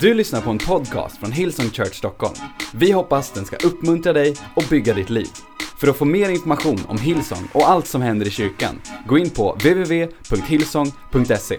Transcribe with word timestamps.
Du 0.00 0.14
lyssnar 0.14 0.40
på 0.40 0.50
en 0.50 0.58
podcast 0.58 1.18
från 1.18 1.32
Hillsong 1.32 1.70
Church 1.70 1.94
Stockholm. 1.94 2.34
Vi 2.74 2.92
hoppas 2.92 3.32
den 3.32 3.44
ska 3.44 3.56
uppmuntra 3.56 4.12
dig 4.12 4.34
och 4.54 4.64
bygga 4.70 4.94
ditt 4.94 5.10
liv. 5.10 5.26
För 5.80 5.88
att 5.88 5.96
få 5.96 6.04
mer 6.04 6.28
information 6.28 6.80
om 6.88 6.98
Hillsong 6.98 7.48
och 7.52 7.68
allt 7.68 7.86
som 7.86 8.02
händer 8.02 8.26
i 8.26 8.30
kyrkan, 8.30 8.80
gå 9.06 9.18
in 9.18 9.30
på 9.30 9.52
www.hillsong.se. 9.52 11.56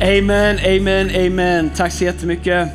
Amen, 0.00 0.58
amen, 0.58 1.26
amen. 1.26 1.70
Tack 1.76 1.92
så 1.92 2.04
jättemycket. 2.04 2.68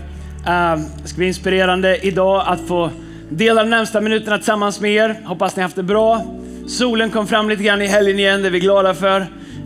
Uh, 0.48 0.76
det 1.02 1.08
ska 1.08 1.18
bli 1.18 1.28
inspirerande 1.28 1.98
idag 1.98 2.44
att 2.48 2.68
få 2.68 2.90
dela 3.30 3.64
de 3.64 3.70
närmsta 3.70 4.02
minuterna 4.02 4.38
tillsammans 4.38 4.82
med 4.82 4.92
er. 4.92 5.22
Hoppas 5.26 5.56
ni 5.56 5.62
haft 5.62 5.76
det 5.76 5.84
bra. 5.84 6.26
Solen 6.68 7.10
kom 7.10 7.28
fram 7.28 7.50
lite 7.50 7.64
grann 7.64 7.82
i 7.82 7.88
helgen 7.88 8.20
igen, 8.20 8.42
det 8.42 8.48
är 8.48 8.52
vi 8.52 8.60
glada 8.60 8.94
för. 8.94 9.22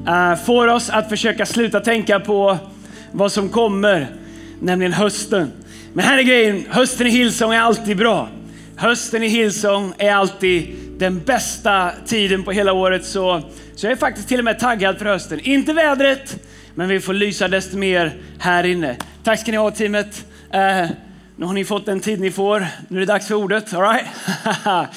Uh, 0.07 0.35
får 0.45 0.67
oss 0.67 0.89
att 0.89 1.09
försöka 1.09 1.45
sluta 1.45 1.79
tänka 1.79 2.19
på 2.19 2.57
vad 3.15 3.31
som 3.31 3.49
kommer, 3.49 4.07
nämligen 4.59 4.93
hösten. 4.93 5.51
Men 5.93 6.05
här 6.05 6.17
är 6.17 6.23
grejen, 6.23 6.65
hösten 6.69 7.07
i 7.07 7.09
Hillsong 7.09 7.53
är 7.53 7.59
alltid 7.59 7.97
bra. 7.97 8.29
Hösten 8.75 9.23
i 9.23 9.27
Hillsong 9.27 9.93
är 9.97 10.11
alltid 10.11 10.75
den 10.97 11.19
bästa 11.19 11.91
tiden 12.05 12.43
på 12.43 12.51
hela 12.51 12.73
året. 12.73 13.05
Så, 13.05 13.41
så 13.75 13.85
jag 13.85 13.91
är 13.91 13.97
faktiskt 13.97 14.27
till 14.27 14.39
och 14.39 14.45
med 14.45 14.59
taggad 14.59 14.97
för 14.97 15.05
hösten. 15.05 15.39
Inte 15.39 15.73
vädret, 15.73 16.43
men 16.73 16.87
vi 16.87 16.99
får 16.99 17.13
lysa 17.13 17.47
desto 17.47 17.77
mer 17.77 18.13
här 18.39 18.63
inne. 18.63 18.95
Tack 19.23 19.39
ska 19.39 19.51
ni 19.51 19.57
ha 19.57 19.71
teamet. 19.71 20.25
Eh, 20.51 20.89
nu 21.35 21.45
har 21.45 21.53
ni 21.53 21.65
fått 21.65 21.85
den 21.85 21.99
tid 21.99 22.19
ni 22.19 22.31
får. 22.31 22.67
Nu 22.87 22.97
är 22.97 22.99
det 22.99 23.13
dags 23.13 23.27
för 23.27 23.35
ordet. 23.35 23.73
All 23.73 23.81
right? 23.81 24.05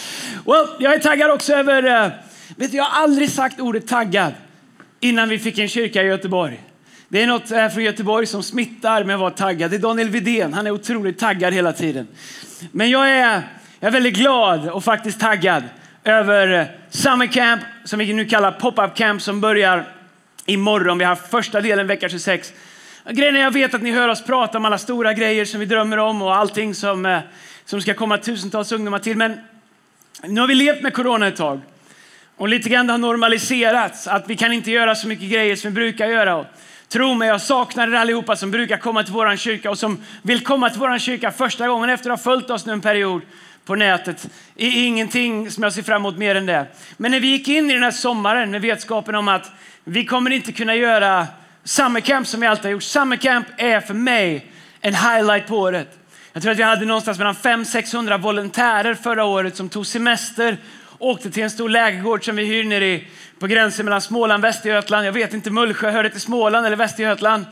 well, 0.47 0.67
jag 0.79 0.95
är 0.95 0.99
taggad 0.99 1.31
också 1.31 1.53
över... 1.53 2.05
Eh, 2.05 2.11
vet 2.57 2.71
du, 2.71 2.77
jag 2.77 2.85
har 2.85 3.03
aldrig 3.03 3.31
sagt 3.31 3.61
ordet 3.61 3.89
taggad 3.89 4.33
innan 5.01 5.29
vi 5.29 5.39
fick 5.39 5.59
en 5.59 5.69
kyrka 5.69 6.03
i 6.03 6.07
Göteborg. 6.07 6.61
Det 7.11 7.23
är 7.23 7.27
något 7.27 7.51
här 7.51 7.69
från 7.69 7.85
Göteborg 7.85 8.27
som 8.27 8.43
smittar 8.43 9.05
med 9.05 9.15
att 9.15 9.21
vara 9.21 9.31
taggad. 9.31 9.71
Det 9.71 9.77
är 9.77 9.81
Daniel 9.81 10.09
Vidén. 10.09 10.53
Han 10.55 10.67
är 10.67 10.71
otroligt 10.71 11.19
taggad 11.19 11.55
hela 11.55 11.73
tiden. 11.73 12.09
Men 12.73 12.91
jag 12.91 13.11
är, 13.11 13.43
jag 13.81 13.89
är 13.89 13.93
väldigt 13.93 14.15
glad 14.15 14.69
och 14.69 14.85
faktiskt 14.85 15.21
taggad 15.21 15.63
över 16.05 16.61
eh, 16.61 16.67
Summer 16.91 17.27
Camp, 17.27 17.63
som 17.85 17.99
vi 17.99 18.13
nu 18.13 18.25
kallar 18.25 18.53
Pop-Up 18.53 18.95
Camp, 18.95 19.23
som 19.23 19.41
börjar 19.41 19.85
imorgon. 20.47 20.99
Vi 20.99 21.05
har 21.05 21.17
första 21.17 21.61
delen 21.61 21.87
vecka 21.87 22.09
26. 22.09 22.53
Grejen 23.11 23.37
är 23.37 23.41
jag 23.41 23.51
vet 23.51 23.75
att 23.75 23.83
ni 23.83 23.91
hör 23.91 24.09
oss 24.09 24.25
prata 24.25 24.59
om 24.59 24.65
alla 24.65 24.79
stora 24.79 25.15
grejer 25.15 25.45
som 25.45 25.61
vi 25.61 25.67
drömmer 25.67 25.97
om 25.97 26.23
och 26.23 26.37
allting 26.37 26.75
som, 26.75 27.07
eh, 27.07 27.21
som 27.65 27.81
ska 27.81 27.95
komma 27.95 28.19
tusentals 28.19 28.73
ungdomar 28.73 28.99
till. 28.99 29.17
Men 29.17 29.41
nu 30.23 30.41
har 30.41 30.49
vi 30.49 30.55
levt 30.55 30.83
med 30.83 30.95
corona 30.95 31.27
ett 31.27 31.37
tag 31.37 31.61
och 32.37 32.49
lite 32.49 32.69
grann 32.69 32.89
har 32.89 32.99
normaliserats 32.99 34.07
att 34.07 34.25
vi 34.29 34.37
kan 34.37 34.53
inte 34.53 34.71
göra 34.71 34.95
så 34.95 35.09
mycket 35.09 35.31
grejer 35.31 35.57
som 35.57 35.71
vi 35.71 35.75
brukar 35.75 36.07
göra. 36.07 36.45
Tro 36.89 37.15
mig, 37.15 37.29
jag 37.29 37.41
saknar 37.41 37.89
er 37.89 37.95
allihopa 37.95 38.37
som 38.37 38.51
brukar 38.51 38.77
komma 38.77 39.03
till 39.03 39.13
vår 39.13 39.37
kyrka 39.37 39.71
och 39.71 39.79
som 39.79 39.99
vill 40.23 40.45
komma 40.45 40.71
till 40.71 40.81
vår 40.81 40.99
kyrka 40.99 41.31
första 41.31 41.69
gången 41.69 41.91
efter 41.91 42.11
att 42.11 42.19
ha 42.19 42.25
följt 42.25 42.51
oss 42.51 42.67
nu 42.67 42.73
en 42.73 42.81
period 42.81 43.23
på 43.65 43.75
nätet. 43.75 44.29
Ingenting 44.57 45.51
som 45.51 45.63
jag 45.63 45.73
ser 45.73 45.83
fram 45.83 46.03
emot 46.03 46.19
mer 46.19 46.35
än 46.35 46.47
det. 46.47 46.67
Men 46.97 47.11
när 47.11 47.21
vi 47.21 47.29
gick 47.29 47.49
in 47.49 47.71
i 47.71 47.75
den 47.75 47.83
här 47.83 47.91
sommaren 47.91 48.51
med 48.51 48.61
vetskapen 48.61 49.15
om 49.15 49.29
att 49.29 49.51
vi 49.85 50.05
kommer 50.05 50.31
inte 50.31 50.53
kunna 50.53 50.75
göra 50.75 51.27
Summercamp 51.65 52.27
som 52.27 52.41
vi 52.41 52.47
alltid 52.47 52.65
har 52.65 52.71
gjort. 52.71 52.83
Summercamp 52.83 53.47
är 53.57 53.81
för 53.81 53.95
mig 53.95 54.53
en 54.81 54.95
highlight 54.95 55.47
på 55.47 55.57
året. 55.57 55.99
Jag 56.33 56.43
tror 56.43 56.53
att 56.53 56.59
vi 56.59 56.63
hade 56.63 56.85
någonstans 56.85 57.19
mellan 57.19 57.35
500-600 57.35 58.19
volontärer 58.19 58.95
förra 58.95 59.25
året 59.25 59.57
som 59.57 59.69
tog 59.69 59.87
semester 59.87 60.57
åkte 60.99 61.31
till 61.31 61.43
en 61.43 61.51
stor 61.51 61.69
lägergård 61.69 62.25
som 62.25 62.37
vi 62.37 62.45
hyr 62.45 62.65
nere 62.65 63.01
på 63.39 63.47
gränsen 63.47 63.85
mellan 63.85 64.01
Småland 64.01 64.45
och 64.45 64.49
Västergötland. 64.49 65.07
Jag 65.07 65.13
vet 65.13 65.35
inte, 65.35 65.51
Mullsjö, 65.51 65.91
hör 65.91 66.03
det 66.03 66.11
till 66.11 66.21
Småland 66.21 66.67
eller 66.67 66.77
Västergötland? 66.77 67.47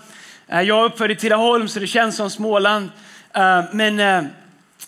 Eh, 0.48 0.60
jag 0.60 0.80
är 0.80 0.84
uppfödd 0.84 1.10
i 1.10 1.16
Tidaholm 1.16 1.68
så 1.68 1.80
det 1.80 1.86
känns 1.86 2.16
som 2.16 2.30
Småland. 2.30 2.90
Eh, 3.34 3.64
men 3.72 4.00
eh, 4.00 4.22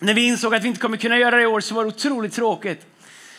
när 0.00 0.14
vi 0.14 0.26
insåg 0.26 0.54
att 0.54 0.62
vi 0.62 0.68
inte 0.68 0.80
kommer 0.80 0.96
kunna 0.96 1.18
göra 1.18 1.36
det 1.36 1.42
i 1.42 1.46
år 1.46 1.60
så 1.60 1.74
var 1.74 1.84
det 1.84 1.88
otroligt 1.88 2.32
tråkigt. 2.32 2.86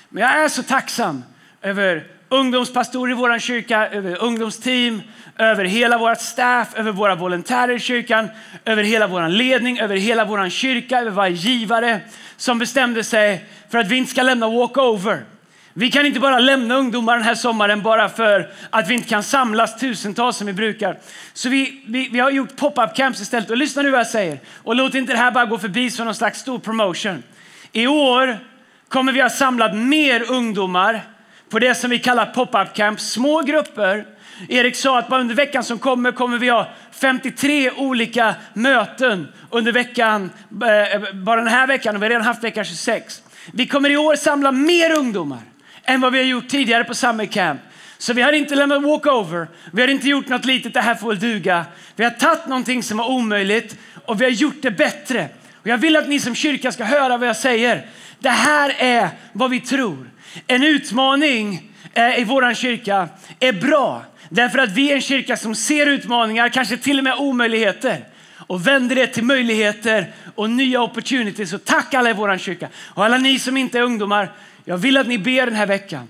Men 0.09 0.23
jag 0.23 0.43
är 0.43 0.47
så 0.47 0.63
tacksam 0.63 1.23
över 1.61 2.07
ungdomspastorer 2.29 3.11
i 3.11 3.15
vår 3.15 3.39
kyrka, 3.39 3.87
över 3.87 4.23
ungdomsteam, 4.23 5.01
över 5.37 5.65
hela 5.65 5.97
vårt 5.97 6.21
staff, 6.21 6.67
över 6.75 6.91
våra 6.91 7.15
volontärer 7.15 7.75
i 7.75 7.79
kyrkan, 7.79 8.29
över 8.65 8.83
hela 8.83 9.07
vår 9.07 9.27
ledning, 9.27 9.79
över 9.79 9.95
hela 9.95 10.25
vår 10.25 10.49
kyrka, 10.49 10.99
över 10.99 11.11
varje 11.11 11.35
givare 11.35 11.99
som 12.37 12.59
bestämde 12.59 13.03
sig 13.03 13.45
för 13.69 13.77
att 13.77 13.87
vi 13.87 13.95
inte 13.95 14.11
ska 14.11 14.23
lämna 14.23 14.49
walkover. 14.49 15.25
Vi 15.73 15.91
kan 15.91 16.05
inte 16.05 16.19
bara 16.19 16.39
lämna 16.39 16.75
ungdomar 16.75 17.15
den 17.15 17.23
här 17.23 17.35
sommaren 17.35 17.81
bara 17.81 18.09
för 18.09 18.49
att 18.69 18.89
vi 18.89 18.93
inte 18.93 19.09
kan 19.09 19.23
samlas 19.23 19.79
tusentals 19.79 20.37
som 20.37 20.47
vi 20.47 20.53
brukar. 20.53 20.97
Så 21.33 21.49
vi, 21.49 21.83
vi, 21.87 22.09
vi 22.11 22.19
har 22.19 22.31
gjort 22.31 22.55
pop-up 22.55 22.95
camps 22.95 23.21
istället. 23.21 23.49
Och 23.49 23.57
lyssna 23.57 23.81
nu 23.81 23.91
vad 23.91 23.99
jag 23.99 24.07
säger. 24.07 24.39
Och 24.63 24.75
låt 24.75 24.95
inte 24.95 25.13
det 25.13 25.19
här 25.19 25.31
bara 25.31 25.45
gå 25.45 25.57
förbi 25.57 25.91
som 25.91 26.05
någon 26.05 26.15
slags 26.15 26.39
stor 26.39 26.59
promotion. 26.59 27.23
I 27.71 27.87
år 27.87 28.39
kommer 28.87 29.11
vi 29.11 29.21
ha 29.21 29.29
samlat 29.29 29.75
mer 29.75 30.31
ungdomar 30.31 31.01
på 31.49 31.59
det 31.59 31.75
som 31.75 31.89
vi 31.89 31.99
kallar 31.99 32.25
pop-up 32.25 32.73
camps. 32.73 33.03
små 33.03 33.41
grupper. 33.41 34.05
Erik 34.49 34.75
sa 34.75 34.99
att 34.99 35.07
bara 35.07 35.21
under 35.21 35.35
veckan 35.35 35.63
som 35.63 35.79
kommer 35.79 36.11
kommer 36.11 36.37
vi 36.37 36.49
ha 36.49 36.67
53 36.91 37.71
olika 37.71 38.35
möten 38.53 39.27
under 39.49 39.71
veckan, 39.71 40.31
eh, 40.51 41.13
bara 41.13 41.41
den 41.41 41.47
här 41.47 41.67
veckan 41.67 41.95
och 41.95 42.01
vi 42.01 42.05
har 42.05 42.09
redan 42.09 42.25
haft 42.25 42.43
vecka 42.43 42.63
26. 42.63 43.23
Vi 43.53 43.67
kommer 43.67 43.89
i 43.89 43.97
år 43.97 44.15
samla 44.15 44.51
mer 44.51 44.91
ungdomar 44.91 45.39
än 45.83 46.01
vad 46.01 46.13
vi 46.13 46.19
har 46.19 46.25
gjort 46.25 46.47
tidigare 46.47 46.83
på 46.83 46.95
Summer 46.95 47.25
Camp. 47.25 47.61
Så 47.97 48.13
vi 48.13 48.21
har 48.21 48.33
inte 48.33 48.55
lämnat 48.55 48.83
walkover, 48.83 49.47
vi 49.73 49.81
har 49.81 49.87
inte 49.87 50.07
gjort 50.07 50.27
något 50.27 50.45
litet, 50.45 50.73
det 50.73 50.81
här 50.81 50.95
får 50.95 51.07
väl 51.07 51.19
duga. 51.19 51.65
Vi 51.95 52.03
har 52.03 52.11
tagit 52.11 52.47
någonting 52.47 52.83
som 52.83 52.97
var 52.97 53.09
omöjligt 53.09 53.77
och 54.05 54.21
vi 54.21 54.25
har 54.25 54.31
gjort 54.31 54.61
det 54.61 54.71
bättre. 54.71 55.27
Och 55.55 55.67
jag 55.67 55.77
vill 55.77 55.95
att 55.95 56.09
ni 56.09 56.19
som 56.19 56.35
kyrka 56.35 56.71
ska 56.71 56.83
höra 56.83 57.17
vad 57.17 57.27
jag 57.27 57.35
säger. 57.35 57.85
Det 58.19 58.29
här 58.29 58.75
är 58.77 59.09
vad 59.33 59.49
vi 59.49 59.59
tror. 59.59 60.09
En 60.47 60.63
utmaning 60.63 61.71
eh, 61.93 62.19
i 62.19 62.23
vår 62.23 62.53
kyrka 62.53 63.09
är 63.39 63.53
bra 63.53 64.03
därför 64.29 64.59
att 64.59 64.71
vi 64.71 64.91
är 64.91 64.95
en 64.95 65.01
kyrka 65.01 65.37
som 65.37 65.55
ser 65.55 65.85
utmaningar, 65.85 66.49
kanske 66.49 66.77
till 66.77 66.97
och 66.97 67.03
med 67.03 67.15
omöjligheter 67.17 68.05
och 68.47 68.67
vänder 68.67 68.95
det 68.95 69.07
till 69.07 69.23
möjligheter 69.23 70.11
och 70.35 70.49
nya 70.49 70.81
opportunities. 70.81 71.53
Och 71.53 71.65
tack 71.65 71.93
alla 71.93 72.09
i 72.09 72.13
vår 72.13 72.37
kyrka 72.37 72.67
och 72.77 73.05
alla 73.05 73.17
ni 73.17 73.39
som 73.39 73.57
inte 73.57 73.79
är 73.79 73.81
ungdomar. 73.81 74.31
Jag 74.65 74.77
vill 74.77 74.97
att 74.97 75.07
ni 75.07 75.17
ber 75.17 75.45
den 75.45 75.55
här 75.55 75.65
veckan. 75.65 76.07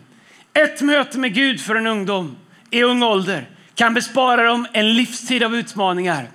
Ett 0.54 0.82
möte 0.82 1.18
med 1.18 1.34
Gud 1.34 1.62
för 1.62 1.76
en 1.76 1.88
ungdom 1.88 2.38
i 2.70 2.84
ung 2.84 3.04
ålder 3.04 3.50
kan 3.76 3.94
bespara 3.94 4.44
dem 4.44 4.68
en 4.74 4.94
livstid 4.94 5.44
av 5.44 5.56
utmaningar. 5.56 6.28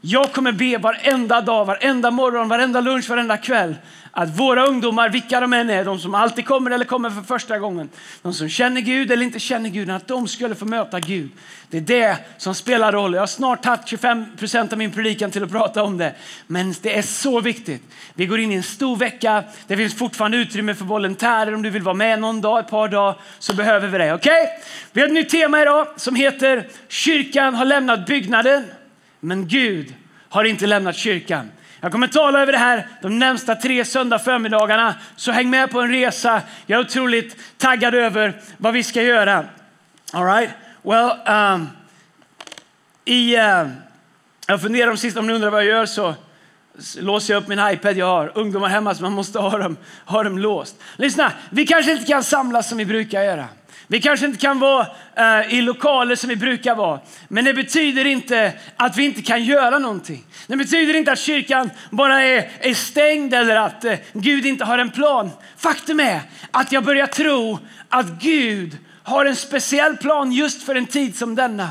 Jag 0.00 0.32
kommer 0.32 0.52
be 0.52 0.78
varenda 0.78 1.40
dag, 1.40 1.64
varenda 1.64 2.10
morgon, 2.10 2.48
varenda 2.48 2.80
lunch, 2.80 3.08
varenda 3.08 3.36
kväll 3.36 3.74
att 4.16 4.38
våra 4.38 4.66
ungdomar, 4.66 5.08
vilka 5.08 5.40
de 5.40 5.52
än 5.52 5.70
är, 5.70 5.84
de 5.84 5.98
som 5.98 6.14
alltid 6.14 6.46
kommer 6.46 6.70
eller 6.70 6.84
kommer 6.84 7.10
för 7.10 7.22
första 7.22 7.58
gången, 7.58 7.88
de 8.22 8.34
som 8.34 8.48
känner 8.48 8.80
Gud 8.80 9.10
eller 9.10 9.22
inte 9.24 9.38
känner 9.38 9.70
Gud, 9.70 9.90
att 9.90 10.08
de 10.08 10.28
skulle 10.28 10.54
få 10.54 10.64
möta 10.64 11.00
Gud. 11.00 11.30
Det 11.70 11.76
är 11.76 11.80
det 11.80 12.16
som 12.38 12.54
spelar 12.54 12.92
roll. 12.92 13.14
Jag 13.14 13.22
har 13.22 13.26
snart 13.26 13.62
tagit 13.62 13.88
25 13.88 14.36
procent 14.36 14.72
av 14.72 14.78
min 14.78 14.92
predikan 14.92 15.30
till 15.30 15.42
att 15.42 15.50
prata 15.50 15.82
om 15.82 15.98
det. 15.98 16.14
Men 16.46 16.74
det 16.82 16.98
är 16.98 17.02
så 17.02 17.40
viktigt. 17.40 17.82
Vi 18.14 18.26
går 18.26 18.40
in 18.40 18.52
i 18.52 18.54
en 18.54 18.62
stor 18.62 18.96
vecka. 18.96 19.44
Det 19.66 19.76
finns 19.76 19.94
fortfarande 19.94 20.36
utrymme 20.36 20.74
för 20.74 20.84
volontärer. 20.84 21.54
Om 21.54 21.62
du 21.62 21.70
vill 21.70 21.82
vara 21.82 21.94
med 21.94 22.20
någon 22.20 22.40
dag, 22.40 22.60
ett 22.60 22.70
par 22.70 22.88
dagar, 22.88 23.20
så 23.38 23.54
behöver 23.54 23.88
vi 23.88 23.98
dig. 23.98 24.12
Okej? 24.12 24.42
Okay? 24.42 24.64
Vi 24.92 25.00
har 25.00 25.08
ett 25.08 25.14
nytt 25.14 25.30
tema 25.30 25.62
idag 25.62 25.86
som 25.96 26.14
heter 26.14 26.68
Kyrkan 26.88 27.54
har 27.54 27.64
lämnat 27.64 28.06
byggnaden, 28.06 28.64
men 29.20 29.48
Gud 29.48 29.94
har 30.28 30.44
inte 30.44 30.66
lämnat 30.66 30.96
kyrkan. 30.96 31.50
Jag 31.84 31.92
kommer 31.92 32.06
tala 32.06 32.40
över 32.40 32.52
det 32.52 32.58
här 32.58 32.88
de 33.02 33.18
närmsta 33.18 33.54
tre 33.54 33.84
söndag 33.84 34.18
förmiddagarna. 34.18 34.94
Så 35.16 35.32
häng 35.32 35.50
med 35.50 35.70
på 35.70 35.80
en 35.80 35.90
resa. 35.90 36.42
Jag 36.66 36.80
är 36.80 36.84
otroligt 36.84 37.36
taggad 37.58 37.94
över 37.94 38.40
vad 38.56 38.72
vi 38.72 38.82
ska 38.82 39.02
göra. 39.02 39.44
All 40.12 40.24
right? 40.24 40.50
Well, 40.82 41.10
um, 41.28 41.68
i, 43.04 43.36
uh, 43.36 43.68
jag 44.46 44.62
funderar 44.62 44.90
om 44.90 44.96
sist, 44.96 45.16
om 45.16 45.26
ni 45.26 45.32
undrar 45.32 45.50
vad 45.50 45.60
jag 45.60 45.68
gör 45.68 45.86
så 45.86 46.14
låser 46.98 47.34
jag 47.34 47.42
upp 47.42 47.48
min 47.48 47.68
iPad. 47.68 47.96
Jag 47.96 48.06
har 48.06 48.32
ungdomar 48.34 48.68
hemma 48.68 48.94
så 48.94 49.02
man 49.02 49.12
måste 49.12 49.38
ha 49.38 49.58
dem, 49.58 49.76
ha 50.04 50.22
dem 50.22 50.38
låst. 50.38 50.76
Lyssna, 50.96 51.32
vi 51.50 51.66
kanske 51.66 51.92
inte 51.92 52.06
kan 52.06 52.24
samlas 52.24 52.68
som 52.68 52.78
vi 52.78 52.84
brukar 52.84 53.22
göra. 53.22 53.48
Vi 53.86 54.00
kanske 54.00 54.26
inte 54.26 54.38
kan 54.38 54.58
vara 54.58 54.86
eh, 55.16 55.54
i 55.54 55.62
lokaler 55.62 56.16
som 56.16 56.28
vi 56.28 56.36
brukar 56.36 56.74
vara. 56.74 57.00
Men 57.28 57.44
det 57.44 57.54
betyder 57.54 58.04
inte 58.04 58.52
att 58.76 58.96
vi 58.96 59.04
inte 59.04 59.22
kan 59.22 59.44
göra 59.44 59.78
någonting. 59.78 60.24
Det 60.46 60.56
betyder 60.56 60.94
inte 60.94 61.12
att 61.12 61.18
kyrkan 61.18 61.70
bara 61.90 62.22
är, 62.22 62.50
är 62.60 62.74
stängd 62.74 63.34
eller 63.34 63.56
att 63.56 63.84
eh, 63.84 63.98
Gud 64.12 64.46
inte 64.46 64.64
har 64.64 64.78
en 64.78 64.90
plan. 64.90 65.30
Faktum 65.56 66.00
är 66.00 66.20
att 66.50 66.72
jag 66.72 66.84
börjar 66.84 67.06
tro 67.06 67.58
att 67.88 68.06
Gud 68.06 68.78
har 69.02 69.24
en 69.24 69.36
speciell 69.36 69.96
plan 69.96 70.32
just 70.32 70.62
för 70.62 70.74
en 70.74 70.86
tid 70.86 71.16
som 71.16 71.34
denna. 71.34 71.70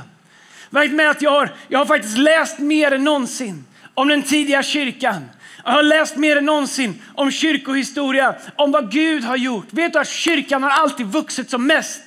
Med 0.70 1.10
att 1.10 1.22
jag, 1.22 1.32
har, 1.32 1.50
jag 1.68 1.80
har 1.80 1.86
faktiskt 1.86 2.18
läst 2.18 2.60
mer 2.60 2.92
än 2.92 3.04
någonsin 3.04 3.66
om 3.94 4.08
den 4.08 4.24
tidiga 4.24 4.64
kyrkan. 4.64 5.30
Jag 5.64 5.72
har 5.72 5.84
läst 5.84 6.16
mer 6.16 6.36
än 6.36 6.46
någonsin 6.46 7.02
om 7.14 7.32
kyrkohistoria, 7.32 8.36
om 8.56 8.72
vad 8.72 8.92
Gud 8.92 9.24
har 9.24 9.38
gjort. 9.38 9.68
Vet 9.70 9.94
du 9.94 10.00
att 10.00 10.10
kyrkan 10.10 10.64
har 10.64 10.70
alltid 10.70 11.06
vuxit 11.06 11.50
som 11.50 11.68
mest 11.68 12.02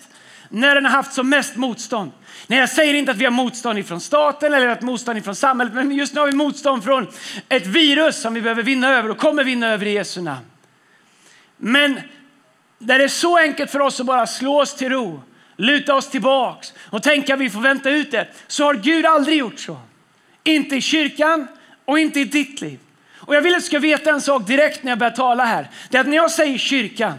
när 0.49 0.75
den 0.75 0.85
har 0.85 0.93
haft 0.93 1.13
som 1.13 1.29
mest 1.29 1.57
motstånd. 1.57 2.13
Nej, 2.47 2.59
jag 2.59 2.69
säger 2.69 2.95
inte 2.95 3.11
att 3.11 3.17
vi 3.17 3.25
har 3.25 3.33
motstånd 3.33 3.87
från 3.87 4.01
staten 4.01 4.55
eller 4.55 4.67
att 4.67 4.83
motstånd 4.83 5.25
från 5.25 5.35
samhället, 5.35 5.75
men 5.75 5.93
just 5.93 6.15
nu 6.15 6.21
har 6.21 6.27
vi 6.27 6.33
motstånd 6.33 6.85
från 6.85 7.07
ett 7.49 7.67
virus 7.67 8.21
som 8.21 8.35
vi 8.35 8.43
behöver 8.43 8.63
vinna 8.63 8.89
över 8.89 9.11
och 9.11 9.19
kommer 9.19 9.45
vinna 9.45 9.69
över 9.69 9.87
i 9.87 9.93
Jesu 9.93 10.21
namn. 10.21 10.47
Men 11.57 12.01
där 12.79 12.99
det 12.99 13.05
är 13.05 13.09
så 13.09 13.39
enkelt 13.39 13.71
för 13.71 13.81
oss 13.81 14.01
att 14.01 14.07
bara 14.07 14.27
slå 14.27 14.61
oss 14.61 14.75
till 14.75 14.89
ro, 14.89 15.23
luta 15.57 15.95
oss 15.95 16.09
tillbaks 16.09 16.75
och 16.79 17.03
tänka 17.03 17.35
att 17.35 17.41
vi 17.41 17.51
får 17.51 17.61
vänta 17.61 17.91
ut 17.91 18.11
det, 18.11 18.29
så 18.47 18.65
har 18.65 18.75
Gud 18.75 19.07
aldrig 19.07 19.39
gjort 19.39 19.61
så. 19.61 19.77
Inte 20.45 20.77
i 20.77 20.81
kyrkan 20.81 21.49
och 21.85 21.99
inte 21.99 22.21
i 22.21 22.25
ditt 22.25 22.61
liv. 22.61 22.79
Och 23.27 23.35
jag 23.35 23.43
vill 23.43 23.55
att 23.55 23.61
du 23.61 23.67
ska 23.67 23.79
veta 23.79 24.11
en 24.11 24.21
sak 24.21 24.47
direkt 24.47 24.83
när 24.83 24.91
jag 24.91 24.99
börjar 24.99 25.11
tala 25.11 25.45
här. 25.45 25.71
Det 25.89 25.97
är 25.97 26.01
att 26.01 26.07
när 26.07 26.17
jag 26.17 26.31
säger 26.31 26.59
kyrkan 26.59 27.15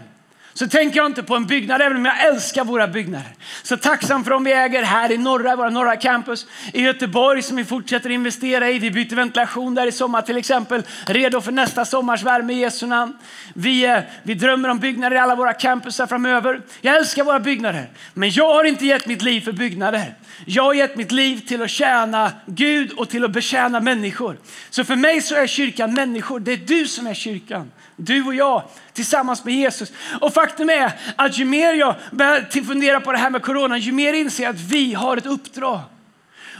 så 0.58 0.68
tänker 0.68 0.96
jag 0.96 1.06
inte 1.06 1.22
på 1.22 1.36
en 1.36 1.46
byggnad, 1.46 1.82
även 1.82 1.96
om 1.96 2.04
jag 2.04 2.26
älskar 2.26 2.64
våra 2.64 2.88
byggnader. 2.88 3.28
Så 3.62 3.76
tacksam 3.76 4.24
för 4.24 4.30
de 4.30 4.44
vi 4.44 4.52
äger 4.52 4.82
här 4.82 5.12
i 5.12 5.18
norra, 5.18 5.56
våra 5.56 5.70
norra 5.70 5.96
campus, 5.96 6.46
i 6.72 6.82
Göteborg 6.82 7.42
som 7.42 7.56
vi 7.56 7.64
fortsätter 7.64 8.10
investera 8.10 8.70
i. 8.70 8.78
Vi 8.78 8.90
byter 8.90 9.16
ventilation 9.16 9.74
där 9.74 9.86
i 9.86 9.92
sommar 9.92 10.22
till 10.22 10.36
exempel, 10.36 10.82
redo 11.06 11.40
för 11.40 11.52
nästa 11.52 11.84
sommars 11.84 12.22
värme 12.22 12.52
i 12.52 12.60
Jesu 12.60 12.86
namn. 12.86 13.12
Vi, 13.54 13.84
eh, 13.86 14.00
vi 14.22 14.34
drömmer 14.34 14.68
om 14.68 14.78
byggnader 14.78 15.16
i 15.16 15.18
alla 15.18 15.34
våra 15.34 15.52
campusar 15.52 16.06
framöver. 16.06 16.60
Jag 16.80 16.96
älskar 16.96 17.24
våra 17.24 17.40
byggnader, 17.40 17.86
men 18.14 18.30
jag 18.30 18.54
har 18.54 18.64
inte 18.64 18.86
gett 18.86 19.06
mitt 19.06 19.22
liv 19.22 19.40
för 19.40 19.52
byggnader. 19.52 20.14
Jag 20.46 20.62
har 20.62 20.74
gett 20.74 20.96
mitt 20.96 21.12
liv 21.12 21.40
till 21.48 21.62
att 21.62 21.70
tjäna 21.70 22.32
Gud 22.46 22.92
och 22.92 23.08
till 23.08 23.24
att 23.24 23.30
betjäna 23.30 23.80
människor. 23.80 24.36
Så 24.70 24.84
för 24.84 24.96
mig 24.96 25.22
så 25.22 25.34
är 25.34 25.46
kyrkan 25.46 25.94
människor. 25.94 26.40
Det 26.40 26.52
är 26.52 26.56
du 26.56 26.86
som 26.86 27.06
är 27.06 27.14
kyrkan. 27.14 27.70
Du 28.00 28.24
och 28.24 28.34
jag 28.34 28.62
tillsammans 28.92 29.44
med 29.44 29.54
Jesus. 29.54 29.92
Och 30.20 30.34
faktum 30.34 30.70
är 30.70 30.92
att 31.16 31.38
ju 31.38 31.44
mer 31.44 31.74
jag 31.74 31.94
börjar 32.10 32.64
fundera 32.64 33.00
på 33.00 33.12
det 33.12 33.18
här 33.18 33.30
med 33.30 33.42
corona, 33.42 33.78
ju 33.78 33.92
mer 33.92 34.12
inser 34.12 34.44
jag 34.44 34.54
att 34.54 34.60
vi 34.60 34.94
har 34.94 35.16
ett 35.16 35.26
uppdrag. 35.26 35.80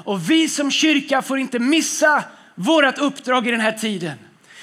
Och 0.05 0.31
vi 0.31 0.49
som 0.49 0.71
kyrka 0.71 1.23
får 1.23 1.39
inte 1.39 1.59
missa 1.59 2.25
vårt 2.55 2.99
uppdrag 2.99 3.49
i 3.49 3.51
den 3.51 3.61
här 3.61 3.73
tiden. 3.73 4.19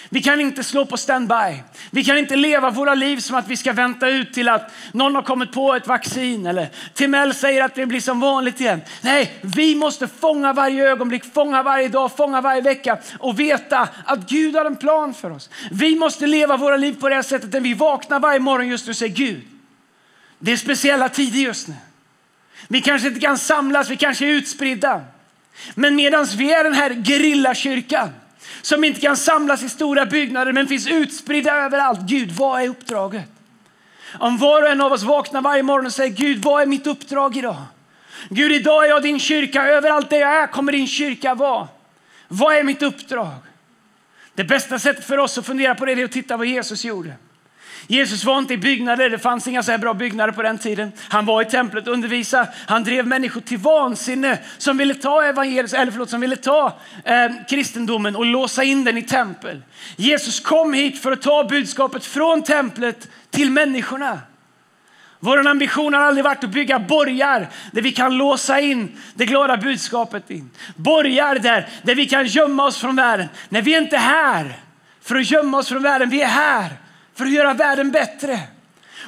Vi 0.10 0.22
kan 0.22 0.42
inte 0.42 0.64
slå 0.64 0.86
på 0.86 0.98
standby. 0.98 1.64
Vi 1.92 2.04
kan 2.04 2.18
inte 2.18 2.36
leva 2.36 2.70
våra 2.70 2.96
liv 2.96 3.18
som 3.18 3.36
att 3.36 3.48
vi 3.48 3.58
ska 3.58 3.74
vänta 3.74 4.10
ut 4.10 4.34
till 4.34 4.50
att 4.50 4.72
någon 4.92 5.16
har 5.16 5.22
kommit 5.22 5.52
på 5.52 5.74
ett 5.74 5.88
vaccin 5.88 6.46
eller 6.46 6.70
Timell 6.94 7.34
säger 7.34 7.64
att 7.64 7.76
det 7.76 7.86
blir 7.86 8.00
som 8.00 8.20
vanligt 8.20 8.62
igen. 8.62 8.82
Nej, 9.02 9.34
vi 9.42 9.76
måste 9.76 10.08
fånga 10.08 10.54
varje 10.54 10.90
ögonblick, 10.90 11.34
fånga 11.34 11.64
varje 11.64 11.88
dag, 11.88 12.18
fånga 12.18 12.42
varje 12.42 12.62
vecka 12.62 12.98
och 13.20 13.40
veta 13.40 13.88
att 14.06 14.30
Gud 14.30 14.56
har 14.56 14.66
en 14.66 14.76
plan 14.76 15.14
för 15.14 15.32
oss. 15.32 15.50
Vi 15.72 15.96
måste 15.96 16.28
leva 16.28 16.58
våra 16.58 16.78
liv 16.78 17.00
på 17.00 17.10
det 17.10 17.16
här 17.16 17.22
sättet 17.22 17.54
när 17.54 17.62
vi 17.62 17.74
vaknar 17.74 18.20
varje 18.20 18.40
morgon 18.40 18.68
just 18.68 18.86
nu 18.86 18.90
och 18.90 18.98
säger 18.98 19.16
Gud, 19.16 19.42
det 20.40 20.52
är 20.52 20.58
speciella 20.58 21.10
tider 21.10 21.40
just 21.40 21.68
nu. 21.68 21.76
Vi 22.68 22.82
kanske 22.82 23.08
inte 23.08 23.20
kan 23.20 23.38
samlas, 23.38 23.90
vi 23.90 23.98
kanske 23.98 24.26
är 24.26 24.30
utspridda. 24.30 25.02
Men 25.76 25.96
medan 25.96 26.26
vi 26.26 26.54
är 26.54 26.64
den 26.64 26.74
här 26.74 27.04
gerillakyrkan 27.04 28.10
som 28.62 28.84
inte 28.84 29.02
kan 29.02 29.18
samlas 29.18 29.64
i 29.64 29.70
stora 29.70 30.06
byggnader 30.06 30.54
men 30.54 30.68
finns 30.68 30.88
utspridda 30.88 31.56
överallt. 31.56 32.00
Gud, 32.00 32.32
vad 32.32 32.62
är 32.62 32.70
uppdraget? 32.70 33.30
Om 34.20 34.38
var 34.38 34.62
och 34.62 34.70
en 34.70 34.82
av 34.82 34.92
oss 34.92 35.04
vaknar 35.04 35.42
varje 35.42 35.64
morgon 35.64 35.86
och 35.86 35.94
säger 35.94 36.16
Gud, 36.16 36.44
vad 36.44 36.62
är 36.62 36.66
mitt 36.66 36.88
uppdrag 36.88 37.38
idag? 37.38 37.62
Gud, 38.30 38.52
idag 38.52 38.86
är 38.86 38.90
jag 38.90 39.04
din 39.04 39.20
kyrka. 39.20 39.66
Överallt 39.66 40.10
där 40.10 40.18
jag 40.18 40.30
är 40.30 40.48
kommer 40.48 40.72
din 40.72 40.88
kyrka 40.88 41.36
vara. 41.36 41.68
Vad 42.28 42.56
är 42.56 42.64
mitt 42.64 42.82
uppdrag? 42.82 43.34
Det 44.36 44.44
bästa 44.44 44.80
sättet 44.80 45.06
för 45.06 45.18
oss 45.18 45.38
att 45.38 45.46
fundera 45.46 45.76
på 45.76 45.86
det 45.86 45.92
är 45.92 46.06
att 46.06 46.12
titta 46.12 46.38
vad 46.38 46.48
Jesus 46.48 46.86
gjorde. 46.86 47.14
Jesus 47.88 48.24
var 48.24 48.40
inte 48.40 48.54
i 48.54 48.58
byggnader, 48.58 49.10
det 49.10 49.20
fanns 49.20 49.48
inga 49.48 49.64
så 49.64 49.72
här 49.72 49.78
bra 49.78 49.94
byggnader 49.94 50.34
på 50.34 50.42
den 50.42 50.58
tiden. 50.58 50.92
Han 51.10 51.26
var 51.26 51.42
i 51.42 51.46
templet 51.46 51.88
och 51.88 51.94
undervisade. 51.94 52.50
Han 52.68 52.84
drev 52.84 53.08
människor 53.08 53.42
till 53.42 53.58
vansinne 53.58 54.40
som 54.58 54.78
ville 54.78 54.94
ta, 54.94 55.24
evangeliet, 55.24 55.74
eller 55.74 55.92
förlåt, 55.92 56.10
som 56.10 56.22
ville 56.22 56.36
ta 56.36 56.80
eh, 57.04 57.32
kristendomen 57.50 58.16
och 58.16 58.26
låsa 58.26 58.64
in 58.64 58.84
den 58.84 58.98
i 58.98 59.02
tempel. 59.02 59.62
Jesus 59.96 60.40
kom 60.40 60.74
hit 60.74 61.02
för 61.02 61.12
att 61.12 61.22
ta 61.22 61.44
budskapet 61.44 62.06
från 62.06 62.44
templet 62.44 63.08
till 63.30 63.52
människorna. 63.52 64.20
Vår 65.20 65.48
ambition 65.48 65.94
har 65.94 66.02
aldrig 66.02 66.24
varit 66.24 66.44
att 66.44 66.50
bygga 66.50 66.80
borgar 66.80 67.50
där 67.72 67.82
vi 67.82 67.92
kan 67.92 68.18
låsa 68.18 68.60
in 68.60 69.02
det 69.16 69.26
glada 69.26 69.58
budskapet 69.58 70.32
in. 70.32 70.50
Borgar 70.76 71.40
där, 71.40 71.68
där 71.84 71.96
vi 71.96 72.06
kan 72.06 72.26
gömma 72.26 72.66
oss 72.66 72.78
från 72.78 72.96
världen. 72.96 73.28
När 73.50 73.62
vi 73.62 73.74
är 73.74 73.82
inte 73.82 73.98
här 73.98 74.60
för 75.02 75.16
att 75.16 75.32
gömma 75.32 75.58
oss 75.58 75.70
från 75.70 75.84
världen, 75.84 76.10
vi 76.10 76.22
är 76.22 76.28
här 76.28 76.72
för 77.16 77.26
att 77.26 77.32
göra 77.32 77.54
världen 77.54 77.92
bättre. 77.92 78.40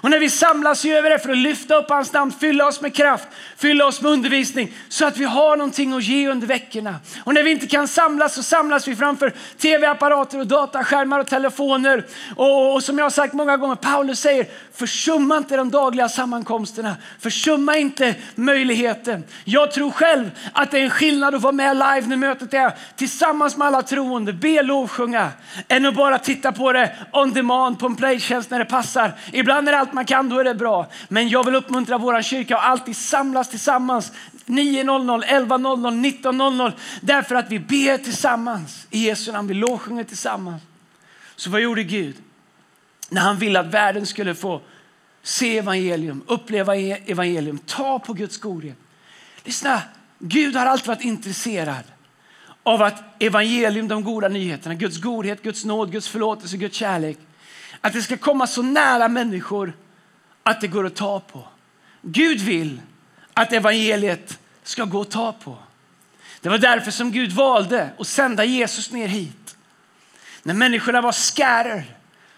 Och 0.02 0.10
när 0.10 0.20
vi 0.20 0.30
samlas 0.30 0.86
över 0.86 1.10
det 1.10 1.20
för 1.20 1.30
att 1.30 1.38
lyfta 1.38 1.76
upp 1.76 1.90
hans 1.90 2.14
namn, 2.14 2.32
fylla 2.40 2.68
oss 2.68 2.82
med 2.82 2.96
kraft, 2.96 3.28
fylla 3.58 3.86
oss 3.86 4.02
med 4.02 4.12
undervisning 4.12 4.74
så 4.90 5.06
att 5.06 5.18
vi 5.18 5.26
har 5.26 5.58
någonting 5.58 5.94
att 5.94 6.04
ge 6.04 6.28
under 6.28 6.48
veckorna. 6.48 6.96
Och 7.24 7.34
när 7.34 7.44
vi 7.44 7.52
inte 7.52 7.68
kan 7.68 7.88
samlas 7.88 8.36
så 8.36 8.44
samlas 8.44 8.88
vi 8.88 8.96
framför 8.96 9.34
tv-apparater 9.58 10.40
och 10.40 10.48
dataskärmar 10.48 11.20
och 11.20 11.28
telefoner. 11.28 12.06
Och, 12.36 12.74
och, 12.74 12.84
som 12.84 12.98
jag 12.98 13.06
har 13.06 13.10
sagt 13.10 13.34
många 13.34 13.58
gånger, 13.58 13.76
Paulus 13.76 14.20
säger 14.20 14.46
försumma 14.74 15.38
inte 15.38 15.58
de 15.58 15.70
dagliga 15.70 16.10
sammankomsterna. 16.10 16.96
Försumma 17.20 17.78
inte 17.78 18.16
möjligheten. 18.36 19.24
Jag 19.44 19.72
tror 19.72 19.92
själv 19.92 20.32
att 20.54 20.72
det 20.72 20.80
är 20.80 20.84
en 20.84 20.90
skillnad 20.90 21.36
att 21.36 21.42
vara 21.42 21.54
med 21.54 21.76
live 21.76 22.08
när 22.08 22.18
mötet 22.18 22.54
är 22.54 22.74
tillsammans 22.96 23.58
med 23.58 23.68
alla 23.68 23.82
troende, 23.82 24.34
be 24.34 24.64
lovsjunga, 24.64 25.30
än 25.68 25.86
att 25.86 25.96
bara 25.96 26.20
titta 26.20 26.52
på 26.52 26.74
det 26.74 26.96
on 27.12 27.34
demand 27.34 27.80
på 27.80 27.86
en 27.86 27.96
playtjänst 27.96 28.52
när 28.52 28.60
det 28.60 28.66
passar. 28.66 29.12
Ibland 29.32 29.68
är 29.68 29.72
det 29.72 29.80
allt 29.88 29.94
man 29.94 30.06
kan, 30.06 30.30
då 30.30 30.39
är 30.39 30.44
det 30.44 30.56
bra. 30.56 30.88
Men 31.10 31.30
jag 31.30 31.45
vill 31.45 31.56
uppmuntra 31.56 31.98
vår 31.98 32.22
kyrka 32.22 32.57
att 32.57 32.63
alltid 32.63 32.98
samlas 32.98 33.50
tillsammans 33.50 34.12
9.00, 34.45 35.24
11.00, 35.24 36.22
19.00 36.24 36.72
därför 37.01 37.36
att 37.36 37.51
vi 37.51 37.60
ber 37.60 37.98
tillsammans 37.98 38.88
i 38.89 39.06
Jesu 39.06 39.31
namn. 39.31 39.48
Vi 39.48 39.54
lovsjunger 39.54 40.04
tillsammans. 40.04 40.62
Så 41.36 41.50
vad 41.50 41.62
gjorde 41.62 41.84
Gud? 41.84 42.16
När 43.10 43.22
han 43.22 43.38
ville 43.38 43.60
att 43.60 43.74
världen 43.74 44.06
skulle 44.06 44.36
få 44.36 44.62
se 45.24 45.57
evangelium, 45.57 46.24
uppleva 46.28 46.75
e- 46.75 47.04
evangelium, 47.06 47.57
ta 47.57 48.00
på 48.00 48.13
Guds 48.13 48.38
godhet. 48.38 48.78
Lyssna, 49.44 49.81
Gud 50.19 50.56
har 50.56 50.66
alltid 50.66 50.88
varit 50.88 51.01
intresserad 51.01 51.84
av 52.63 52.81
att 52.81 53.04
evangelium, 53.19 53.88
de 53.88 54.04
goda 54.04 54.28
nyheterna, 54.28 54.75
Guds 54.75 54.98
godhet, 54.98 55.44
Guds 55.44 55.66
nåd, 55.66 55.92
Guds 55.92 56.07
förlåtelse, 56.07 56.57
Guds 56.57 56.78
kärlek 56.78 57.18
att 57.81 57.94
det 57.94 58.01
ska 58.01 58.18
komma 58.18 58.47
så 58.47 58.62
nära 58.62 59.07
människor 59.07 59.74
att 60.44 60.62
det 60.62 60.68
går 60.68 60.85
att 60.85 60.95
ta 60.95 61.19
på. 61.19 61.47
Gud 62.01 62.39
vill 62.39 62.81
att 63.33 63.53
evangeliet 63.53 64.39
ska 64.63 64.85
gå 64.85 65.01
att 65.01 65.12
ta 65.12 65.31
på. 65.31 65.57
Det 66.41 66.50
var 66.50 66.57
därför 66.57 66.91
som 66.91 67.12
Gud 67.12 67.31
valde 67.31 67.89
att 68.00 68.07
sända 68.07 68.45
Jesus 68.45 68.91
ner 68.91 69.07
hit. 69.07 69.57
När 70.43 70.53
människorna 70.53 71.01
var 71.01 71.12
skärer 71.12 71.84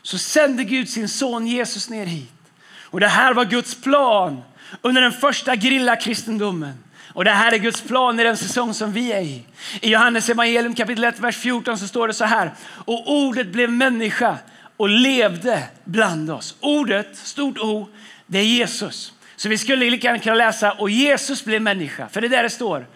så 0.01 0.17
sände 0.17 0.63
Gud 0.63 0.89
sin 0.89 1.09
son 1.09 1.47
Jesus 1.47 1.89
ner 1.89 2.05
hit. 2.05 2.33
Och 2.81 2.99
det 2.99 3.07
här 3.07 3.33
var 3.33 3.45
Guds 3.45 3.81
plan 3.81 4.41
under 4.81 5.01
den 5.01 5.11
första 5.11 5.55
grillakristendomen. 5.55 6.73
Och 7.13 7.25
det 7.25 7.31
här 7.31 7.51
är 7.51 7.57
Guds 7.57 7.81
plan 7.81 8.19
i 8.19 8.23
den 8.23 8.37
säsong 8.37 8.73
som 8.73 8.91
vi 8.91 9.11
är 9.11 9.21
i. 9.21 9.45
I 9.81 9.89
Johannes 9.89 10.29
evangelium 10.29 10.75
kapitel 10.75 11.03
1, 11.03 11.19
vers 11.19 11.37
14 11.37 11.77
så 11.77 11.87
står 11.87 12.07
det 12.07 12.13
så 12.13 12.25
här. 12.25 12.51
Och 12.69 13.11
ordet 13.11 13.47
blev 13.47 13.71
människa 13.71 14.37
och 14.79 14.89
levde 14.89 15.63
bland 15.83 16.31
oss. 16.31 16.55
Ordet, 16.59 17.15
stort 17.15 17.57
O, 17.57 17.87
det 18.25 18.39
är 18.39 18.43
Jesus. 18.43 19.13
Så 19.35 19.49
vi 19.49 19.57
skulle 19.57 19.89
lika 19.89 20.07
gärna 20.07 20.19
kunna 20.19 20.35
läsa 20.35 20.71
och 20.71 20.89
Jesus 20.89 21.45
blev 21.45 21.61
människa, 21.61 22.09
för 22.09 22.21
det 22.21 22.27
är 22.27 22.29
där 22.29 22.43
det 22.43 22.49
står. 22.49 22.87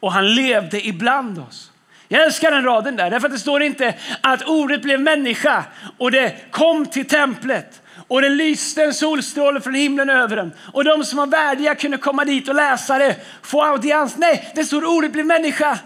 Och 0.00 0.12
han 0.12 0.34
levde 0.34 0.86
ibland 0.86 1.38
oss. 1.38 1.70
Jag 2.08 2.22
älskar 2.22 2.50
den 2.50 2.64
raden 2.64 2.96
där, 2.96 3.10
därför 3.10 3.26
att 3.26 3.32
det 3.32 3.38
står 3.38 3.62
inte 3.62 3.94
att 4.20 4.42
ordet 4.42 4.82
blev 4.82 5.00
människa 5.00 5.64
och 5.98 6.10
det 6.10 6.50
kom 6.50 6.86
till 6.86 7.08
templet 7.08 7.82
och 8.08 8.22
det 8.22 8.28
lyste 8.28 8.84
en 8.84 8.94
solstråle 8.94 9.60
från 9.60 9.74
himlen 9.74 10.10
över 10.10 10.36
den. 10.36 10.52
Och 10.72 10.84
de 10.84 11.04
som 11.04 11.18
var 11.18 11.26
värdiga 11.26 11.74
kunde 11.74 11.96
komma 11.96 12.24
dit 12.24 12.48
och 12.48 12.54
läsa 12.54 12.98
det, 12.98 13.16
få 13.42 13.62
audiens. 13.62 14.16
Nej, 14.16 14.52
det 14.54 14.64
står 14.64 14.84
ordet 14.84 15.12
blev 15.12 15.26
människa 15.26 15.78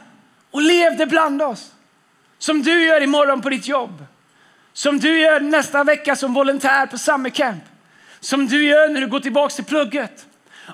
och 0.50 0.62
levde 0.62 1.06
bland 1.06 1.42
oss. 1.42 1.72
Som 2.38 2.62
du 2.62 2.84
gör 2.84 3.00
imorgon 3.00 3.40
på 3.40 3.48
ditt 3.48 3.68
jobb. 3.68 4.04
Som 4.72 5.00
du 5.00 5.18
gör 5.18 5.40
nästa 5.40 5.84
vecka 5.84 6.16
som 6.16 6.34
volontär 6.34 6.86
på 6.86 6.98
Summer 6.98 7.30
Camp. 7.30 7.64
Som 8.20 8.46
du 8.46 8.64
gör 8.64 8.88
när 8.88 9.00
du 9.00 9.06
går 9.06 9.20
tillbaka 9.20 9.54
till 9.54 9.64
plugget. 9.64 10.26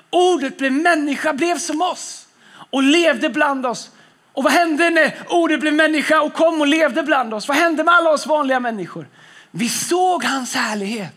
Ordet 0.09 0.57
blev 0.57 0.71
människa, 0.71 1.33
blev 1.33 1.57
som 1.57 1.81
oss 1.81 2.27
och 2.69 2.83
levde 2.83 3.29
bland 3.29 3.65
oss. 3.65 3.91
Och 4.33 4.43
vad 4.43 4.53
hände 4.53 4.89
när 4.89 5.15
ordet 5.29 5.59
blev 5.59 5.73
människa 5.73 6.21
och 6.21 6.33
kom 6.33 6.61
och 6.61 6.67
levde 6.67 7.03
bland 7.03 7.33
oss? 7.33 7.47
Vad 7.47 7.57
hände 7.57 7.83
med 7.83 7.93
alla 7.93 8.09
oss 8.09 8.27
vanliga 8.27 8.59
människor? 8.59 9.07
Vi 9.51 9.69
såg 9.69 10.23
hans 10.23 10.55
härlighet. 10.55 11.15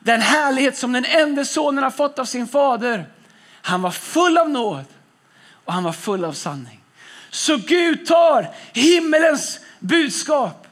Den 0.00 0.20
härlighet 0.20 0.76
som 0.76 0.92
den 0.92 1.04
enda 1.04 1.44
sonen 1.44 1.84
har 1.84 1.90
fått 1.90 2.18
av 2.18 2.24
sin 2.24 2.48
fader. 2.48 3.06
Han 3.62 3.82
var 3.82 3.90
full 3.90 4.38
av 4.38 4.50
nåd 4.50 4.84
och 5.64 5.72
han 5.72 5.84
var 5.84 5.92
full 5.92 6.24
av 6.24 6.32
sanning. 6.32 6.80
Så 7.30 7.56
Gud 7.56 8.06
tar 8.06 8.48
himmelens 8.72 9.60
budskap 9.78 10.67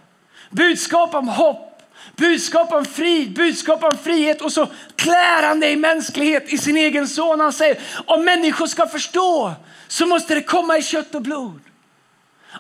Budskap 0.57 1.15
om 1.15 1.29
hopp, 1.29 1.83
Budskap 2.17 2.73
om 2.73 2.85
frid, 2.85 3.33
budskap 3.33 3.85
om 3.85 3.99
frihet 3.99 4.43
och 4.43 4.53
så 4.53 4.67
klär 4.97 5.43
han 5.43 5.61
det 5.61 5.71
i 5.71 5.77
mänsklighet 5.77 6.53
i 6.53 6.59
sin 6.59 6.77
egen 6.77 7.09
son. 7.09 7.41
Han 7.41 7.53
säger 7.53 7.79
om 8.07 8.25
människor 8.25 8.67
ska 8.67 8.87
förstå 8.87 9.53
så 9.89 10.07
måste 10.07 10.35
det 10.35 10.43
komma 10.43 10.79
i 10.79 10.83
kött 10.83 11.15
och 11.15 11.23
blod. 11.23 11.61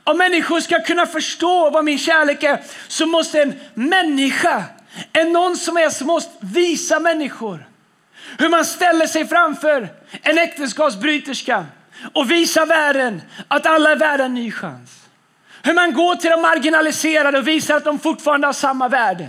Om 0.05 0.19
människor 0.19 0.61
ska 0.61 0.83
kunna 0.83 1.07
förstå 1.07 1.71
vad 1.71 1.85
min 1.85 1.99
kärlek 1.99 2.43
är 2.43 2.63
så 2.89 3.07
måste 3.07 3.43
en 3.43 3.55
människa, 3.75 4.65
en 5.13 5.33
någon 5.33 5.57
som 5.57 5.77
är 5.77 5.91
som 5.91 6.07
måste 6.07 6.33
visa 6.41 7.01
människor 7.01 7.67
hur 8.39 8.49
man 8.49 8.65
ställer 8.65 9.07
sig 9.07 9.29
framför 9.29 9.89
en 10.23 10.39
äktenskapsbryterska 10.39 11.67
och 12.13 12.31
visar 12.31 12.67
världen 12.67 13.23
att 13.49 13.67
alla 13.67 13.91
är 13.91 13.97
värda 13.97 14.25
en 14.25 14.35
ny 14.35 14.53
chans. 14.53 15.06
Hur 15.67 15.75
man 15.75 15.93
går 15.93 16.17
till 16.17 16.31
de 16.31 16.43
marginaliserade 16.43 17.39
och 17.39 17.49
visar 17.49 17.77
att 17.77 17.85
de 17.85 17.99
fortfarande 17.99 18.47
har 18.47 18.53
samma 18.53 18.89
värde. 18.89 19.29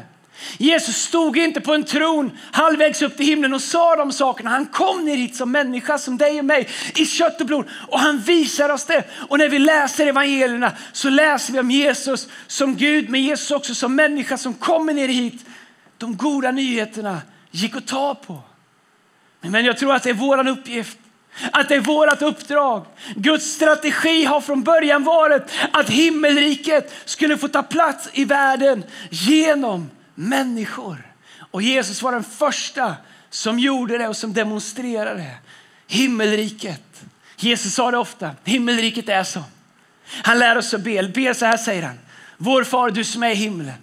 Jesus 0.58 0.96
stod 0.96 1.38
inte 1.38 1.62
på 1.62 1.74
en 1.74 1.84
tron 1.84 2.38
halvvägs 2.51 3.01
upp 3.01 3.17
till 3.17 3.25
himlen 3.25 3.53
och 3.53 3.62
sa 3.62 3.96
de 3.96 4.12
sakerna. 4.12 4.50
Han 4.50 4.65
kom 4.65 5.06
ner 5.06 5.15
hit 5.15 5.36
som 5.36 5.51
människa, 5.51 5.98
som 5.98 6.17
dig 6.17 6.39
och 6.39 6.46
mig, 6.46 6.67
i 6.96 7.06
kött 7.06 7.41
och 7.41 7.48
blod. 7.48 7.65
Och 7.88 8.00
han 8.00 8.20
visar 8.20 8.70
oss 8.70 8.86
det. 8.86 9.03
Och 9.29 9.38
när 9.38 9.50
vi 9.50 9.60
läser 9.60 10.08
evangelierna 10.08 10.72
så 10.91 11.10
läser 11.10 11.53
vi 11.53 11.60
om 11.60 11.72
Jesus 11.72 12.27
som 12.48 12.75
Gud, 12.75 13.10
men 13.10 13.24
Jesus 13.24 13.51
också 13.51 13.75
som 13.75 13.96
människa 13.96 14.38
som 14.38 14.53
kommer 14.53 14.94
ner 14.94 15.08
hit. 15.08 15.46
De 15.98 16.17
goda 16.17 16.51
nyheterna 16.51 17.22
gick 17.51 17.75
att 17.75 17.88
ta 17.88 18.15
på. 18.15 18.41
Men 19.41 19.65
jag 19.65 19.77
tror 19.77 19.96
att 19.96 20.03
det 20.03 20.10
är 20.10 20.13
vår 20.13 20.48
uppgift 20.48 20.98
att 21.51 21.70
det 21.70 21.75
är 21.75 21.79
vårt 21.79 22.22
uppdrag. 22.22 22.86
Guds 23.15 23.46
strategi 23.46 24.25
har 24.25 24.41
från 24.41 24.63
början 24.63 25.03
varit 25.03 25.44
att 25.74 25.89
himmelriket 25.89 26.94
skulle 27.06 27.38
få 27.38 27.48
ta 27.48 27.63
plats 27.63 28.10
i 28.13 28.25
världen 28.25 28.84
genom 29.10 29.89
människor. 30.15 31.12
Och 31.51 31.62
Jesus 31.62 32.01
var 32.01 32.12
den 32.12 32.24
första 32.24 32.96
som 33.29 33.60
gjorde 33.60 33.98
det 33.98 34.08
och 34.08 34.17
som 34.17 34.34
demonstrerade 34.34 35.20
det. 35.20 35.36
Himmelriket. 35.88 37.01
Jesus 37.38 37.74
sa 37.74 37.91
det 37.91 37.98
ofta, 37.98 38.32
himmelriket 38.44 39.10
är 39.10 39.24
så. 39.24 39.44
Han 40.24 40.39
lär 40.39 40.58
oss 40.58 40.74
att 40.74 40.82
be, 40.82 41.12
be 41.15 41.34
så 41.34 41.46
här 41.46 41.58
säger 41.58 41.84
han. 41.84 42.00
Vår 42.38 42.63
far 42.63 42.89
du 42.89 43.03
som 43.03 43.24
är 43.24 43.32
i 43.32 43.36
himlen. 43.36 43.74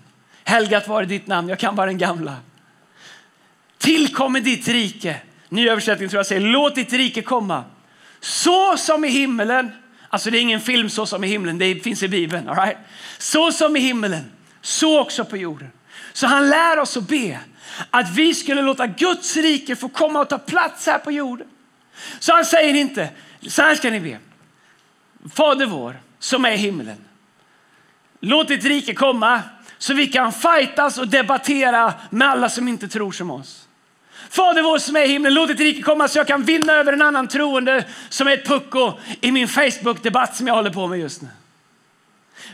Helgat 0.44 0.88
vare 0.88 1.06
ditt 1.06 1.26
namn, 1.26 1.48
jag 1.48 1.58
kan 1.58 1.76
bara 1.76 1.86
den 1.86 1.98
gamla. 1.98 2.36
Tillkommer 3.78 4.40
ditt 4.40 4.68
rike. 4.68 5.16
Ny 5.54 5.68
översättning 5.68 6.08
tror 6.08 6.18
jag 6.18 6.26
säger 6.26 6.40
låt 6.40 6.74
ditt 6.74 6.92
rike 6.92 7.22
komma. 7.22 7.64
Så 8.20 8.76
som 8.76 9.04
i 9.04 9.08
himmelen. 9.08 9.72
Alltså 10.08 10.30
det 10.30 10.38
är 10.38 10.40
ingen 10.40 10.60
film 10.60 10.90
så 10.90 11.06
som 11.06 11.24
i 11.24 11.26
himlen, 11.26 11.58
det 11.58 11.74
finns 11.74 12.02
i 12.02 12.08
Bibeln. 12.08 12.48
All 12.48 12.56
right? 12.56 12.76
Så 13.18 13.52
som 13.52 13.76
i 13.76 13.80
himmelen, 13.80 14.32
så 14.60 15.00
också 15.00 15.24
på 15.24 15.36
jorden. 15.36 15.70
Så 16.12 16.26
han 16.26 16.50
lär 16.50 16.78
oss 16.78 16.96
att 16.96 17.08
be 17.08 17.40
att 17.90 18.10
vi 18.16 18.34
skulle 18.34 18.62
låta 18.62 18.86
Guds 18.86 19.36
rike 19.36 19.76
få 19.76 19.88
komma 19.88 20.20
och 20.20 20.28
ta 20.28 20.38
plats 20.38 20.86
här 20.86 20.98
på 20.98 21.12
jorden. 21.12 21.46
Så 22.18 22.32
han 22.32 22.44
säger 22.44 22.74
inte, 22.74 23.08
så 23.48 23.62
här 23.62 23.74
ska 23.74 23.90
ni 23.90 24.00
be. 24.00 24.18
Fader 25.34 25.66
vår 25.66 26.00
som 26.18 26.44
är 26.44 26.52
i 26.52 26.56
himlen. 26.56 27.04
Låt 28.20 28.48
ditt 28.48 28.64
rike 28.64 28.94
komma 28.94 29.42
så 29.78 29.94
vi 29.94 30.06
kan 30.06 30.32
fightas 30.32 30.98
och 30.98 31.08
debattera 31.08 31.94
med 32.10 32.28
alla 32.28 32.48
som 32.48 32.68
inte 32.68 32.88
tror 32.88 33.12
som 33.12 33.30
oss. 33.30 33.63
Fader 34.34 34.62
vår 34.62 34.78
som 34.78 34.96
är 34.96 35.04
i 35.04 35.08
himlen, 35.08 35.34
låt 35.34 35.48
ditt 35.48 35.60
rike 35.60 35.82
komma 35.82 36.08
så 36.08 36.18
jag 36.18 36.26
kan 36.26 36.42
vinna 36.42 36.72
över 36.72 36.92
en 36.92 37.02
annan 37.02 37.28
troende 37.28 37.84
som 38.08 38.28
är 38.28 38.32
ett 38.32 38.46
pucko 38.46 38.92
i 39.20 39.30
min 39.30 39.48
Facebook-debatt 39.48 40.36
som 40.36 40.46
jag 40.46 40.54
håller 40.54 40.70
på 40.70 40.86
med 40.86 40.98
just 40.98 41.22
nu. 41.22 41.28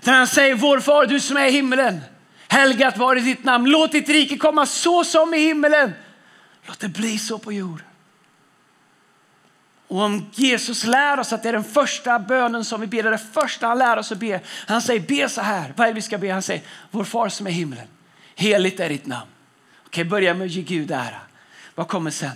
Där 0.02 0.12
han 0.12 0.26
säger, 0.26 0.54
vår 0.54 0.80
far 0.80 1.06
du 1.06 1.20
som 1.20 1.36
är 1.36 1.46
i 1.46 1.50
himlen. 1.50 2.00
Helgat 2.48 2.96
var 2.96 3.16
i 3.16 3.20
ditt 3.20 3.44
namn. 3.44 3.70
Låt 3.70 3.92
ditt 3.92 4.08
rike 4.08 4.36
komma 4.36 4.66
så 4.66 5.04
som 5.04 5.34
i 5.34 5.38
himlen. 5.38 5.92
Låt 6.66 6.80
det 6.80 6.88
bli 6.88 7.18
så 7.18 7.38
på 7.38 7.52
jorden. 7.52 7.86
Och 9.88 10.00
om 10.00 10.30
Jesus 10.34 10.84
lär 10.84 11.20
oss 11.20 11.32
att 11.32 11.42
det 11.42 11.48
är 11.48 11.52
den 11.52 11.64
första 11.64 12.18
bönen 12.18 12.64
som 12.64 12.80
vi 12.80 12.86
ber, 12.86 13.02
det 13.02 13.08
är 13.08 13.12
det 13.12 13.26
första 13.32 13.66
han 13.66 13.78
lär 13.78 13.96
oss 13.96 14.12
att 14.12 14.18
be. 14.18 14.40
Han 14.66 14.82
säger 14.82 15.00
be 15.00 15.28
så 15.28 15.40
här, 15.40 15.72
vad 15.76 15.86
är 15.86 15.90
det 15.90 15.94
vi 15.94 16.02
ska 16.02 16.18
be? 16.18 16.32
Han 16.32 16.42
säger 16.42 16.62
vår 16.90 17.04
far 17.04 17.28
som 17.28 17.46
är 17.46 17.50
i 17.50 17.54
himlen. 17.54 17.86
Heligt 18.34 18.80
är 18.80 18.88
ditt 18.88 19.06
namn. 19.06 19.30
Okej, 19.86 20.04
börja 20.04 20.34
med 20.34 20.44
att 20.44 20.50
ge 20.50 20.62
Gud 20.62 20.90
ära. 20.90 21.29
Vad 21.74 21.88
kommer 21.88 22.10
sen? 22.10 22.30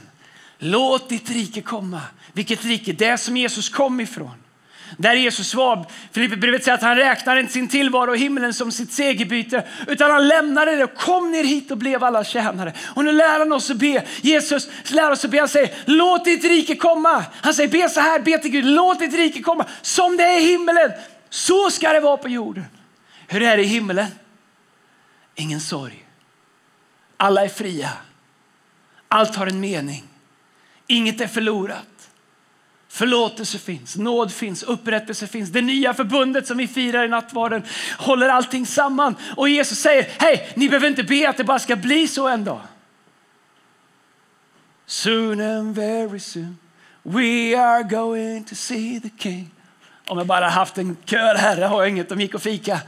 Låt 0.59 1.09
ditt 1.09 1.31
rike 1.31 1.61
komma. 1.61 2.01
Vilket 2.33 2.65
rike? 2.65 2.93
Det 2.93 3.19
som 3.19 3.37
Jesus 3.37 3.69
kom 3.69 4.01
ifrån. 4.01 4.35
Där 4.97 5.15
Jesus 5.15 5.55
var, 5.55 5.87
Filipperbrevet 6.13 6.65
säger 6.65 6.75
att 6.75 6.83
han 6.83 6.97
räknar 6.97 7.37
inte 7.37 7.53
sin 7.53 7.69
tillvaro 7.69 8.15
i 8.15 8.19
himlen 8.19 8.55
som 8.55 8.73
sitt 8.73 8.93
segerbyte, 8.93 9.69
utan 9.87 10.11
han 10.11 10.29
lämnade 10.29 10.77
det 10.77 10.85
och 10.85 10.95
kom 10.95 11.33
ner 11.33 11.45
hit 11.45 11.71
och 11.71 11.79
blev 11.79 12.05
alla 12.05 12.25
tjänare. 12.25 12.73
Och 12.95 13.05
nu 13.05 13.13
lär 13.13 13.39
han 13.39 13.53
oss 13.53 13.71
att 13.71 13.77
be. 13.77 14.05
Jesus 14.23 14.69
lär 14.91 15.11
oss 15.11 15.25
att 15.25 15.31
be. 15.31 15.39
Han 15.39 15.49
säger, 15.49 15.75
låt 15.85 16.25
ditt 16.25 16.45
rike 16.45 16.77
komma. 16.77 17.25
Han 17.31 17.55
säger, 17.55 17.69
be 17.69 17.89
så 17.89 18.01
här, 18.01 18.21
be 18.21 18.39
till 18.39 18.51
Gud, 18.51 18.65
låt 18.65 18.99
ditt 18.99 19.15
rike 19.15 19.43
komma. 19.43 19.67
Som 19.83 20.17
det 20.17 20.25
är 20.25 20.41
i 20.41 20.45
himmelen, 20.45 20.93
så 21.31 21.71
ska 21.71 21.93
det 21.93 22.01
vara 22.01 22.17
på 22.17 22.29
jorden. 22.29 22.65
Hur 23.27 23.43
är 23.43 23.57
det 23.57 23.63
i 23.63 23.67
himmelen? 23.67 24.07
Ingen 25.35 25.61
sorg. 25.61 26.05
Alla 27.17 27.45
är 27.45 27.49
fria. 27.49 27.91
Allt 29.15 29.37
har 29.37 29.47
en 29.47 29.61
mening. 29.61 30.05
Inget 30.87 31.21
är 31.21 31.27
förlorat. 31.27 32.11
Förlåtelse 32.89 33.59
finns, 33.59 33.97
nåd 33.97 34.33
finns, 34.33 34.63
upprättelse 34.63 35.27
finns. 35.27 35.51
Det 35.51 35.63
nya 35.63 35.95
förbundet 35.95 36.47
som 36.47 36.57
vi 36.57 36.69
firar 36.69 37.05
i 37.05 37.09
nattvarden 37.09 37.63
håller 37.99 38.29
allting 38.29 38.67
samman. 38.67 39.17
Och 39.37 39.49
Jesus 39.49 39.79
säger, 39.79 40.07
hej, 40.19 40.53
ni 40.57 40.69
behöver 40.69 40.89
inte 40.89 41.03
be 41.03 41.29
att 41.29 41.37
det 41.37 41.45
bara 41.45 41.59
ska 41.59 41.77
bli 41.77 42.09
så 42.09 42.29
en 42.29 42.45
dag. 42.45 42.61
Soon 44.87 45.41
and 45.41 45.75
very 45.75 46.21
soon 46.21 46.59
we 47.03 47.59
are 47.59 47.83
going 47.83 48.45
to 48.45 48.55
see 48.55 49.01
the 49.01 49.11
king. 49.19 49.51
Om 50.07 50.19
jag 50.19 50.27
bara 50.27 50.49
haft 50.49 50.79
en 50.79 50.97
kör 51.05 51.35
här, 51.35 51.57
jag 51.57 51.69
har 51.69 51.87
inget, 51.87 52.09
de 52.09 52.21
gick 52.21 52.35
och 52.35 52.43
fika. 52.43 52.81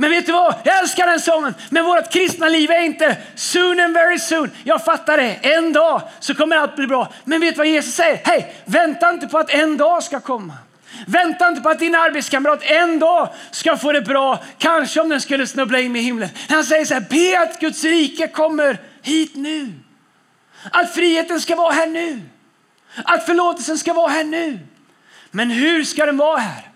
Men 0.00 0.10
vet 0.10 0.26
du 0.26 0.32
vad? 0.32 0.54
Jag 0.64 0.78
älskar 0.78 1.06
den 1.06 1.20
sången. 1.20 1.54
Men 1.70 1.84
vårt 1.84 2.12
kristna 2.12 2.48
liv 2.48 2.70
är 2.70 2.82
inte 2.82 3.16
soon 3.34 3.80
and 3.80 3.94
very 3.94 4.18
soon. 4.18 4.50
Jag 4.64 4.84
fattar 4.84 5.16
det. 5.16 5.32
En 5.32 5.72
dag 5.72 6.02
så 6.20 6.34
kommer 6.34 6.56
allt 6.56 6.76
bli 6.76 6.86
bra. 6.86 7.12
Men 7.24 7.40
vet 7.40 7.54
du 7.54 7.58
vad 7.58 7.66
Jesus 7.66 7.94
säger? 7.94 8.20
Hej, 8.24 8.54
vänta 8.64 9.10
inte 9.10 9.26
på 9.26 9.38
att 9.38 9.50
en 9.50 9.76
dag 9.76 10.02
ska 10.02 10.20
komma. 10.20 10.54
Vänta 11.06 11.48
inte 11.48 11.60
på 11.60 11.68
att 11.68 11.78
din 11.78 11.94
arbetskamrat 11.94 12.62
en 12.62 12.98
dag 12.98 13.28
ska 13.50 13.76
få 13.76 13.92
det 13.92 14.02
bra. 14.02 14.44
Kanske 14.58 15.00
om 15.00 15.08
den 15.08 15.20
skulle 15.20 15.46
snubbla 15.46 15.80
in 15.80 15.96
i 15.96 16.00
himlen. 16.00 16.28
Han 16.48 16.64
säger 16.64 16.84
så 16.84 16.94
här, 16.94 17.00
be 17.00 17.42
att 17.42 17.60
Guds 17.60 17.84
rike 17.84 18.28
kommer 18.28 18.80
hit 19.02 19.34
nu. 19.34 19.72
Att 20.70 20.94
friheten 20.94 21.40
ska 21.40 21.56
vara 21.56 21.72
här 21.72 21.86
nu. 21.86 22.20
Att 23.04 23.26
förlåtelsen 23.26 23.78
ska 23.78 23.92
vara 23.92 24.08
här 24.08 24.24
nu. 24.24 24.58
Men 25.30 25.50
hur 25.50 25.84
ska 25.84 26.06
den 26.06 26.16
vara 26.16 26.38
här? 26.38 26.70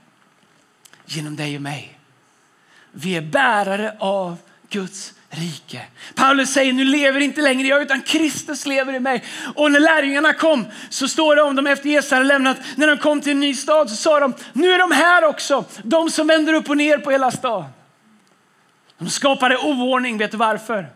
Genom 1.07 1.37
dig 1.37 1.57
och 1.57 1.62
mig. 1.62 1.99
Vi 2.92 3.16
är 3.16 3.22
bärare 3.22 3.96
av 3.99 4.37
Guds 4.70 5.12
rike. 5.30 5.82
Paulus 6.14 6.52
säger 6.52 6.72
nu 6.72 6.84
lever 6.84 7.20
inte 7.20 7.40
längre 7.40 7.68
jag 7.68 7.82
utan 7.82 8.00
Kristus 8.00 8.66
lever 8.66 8.92
i 8.92 9.00
mig. 9.00 9.25
Och 9.54 9.72
när 9.72 9.80
lärjungarna 9.80 10.32
kom 10.32 10.66
så 10.90 11.08
står 11.08 11.37
det 11.37 11.42
om 11.42 11.56
dem 11.56 11.66
efter 11.66 11.88
Jesus 11.88 12.11
hade 12.11 12.25
lämnat. 12.25 12.56
När 12.76 12.87
de 12.87 12.99
kom 12.99 13.20
till 13.20 13.32
en 13.32 13.40
ny 13.40 13.54
stad 13.54 13.90
så 13.90 13.96
sa 13.96 14.20
de 14.20 14.34
nu 14.52 14.72
är 14.72 14.78
de 14.78 14.90
här 14.90 15.25
också. 15.25 15.64
De 15.82 16.11
som 16.11 16.26
vänder 16.26 16.54
upp 16.54 16.70
och 16.70 16.76
ner 16.76 16.99
på 16.99 17.11
hela 17.11 17.30
staden. 17.30 17.70
De 18.99 19.11
skapade 19.11 19.56
oordning. 19.56 20.18
Vet 20.18 20.30
du 20.30 20.37
varför? 20.37 20.87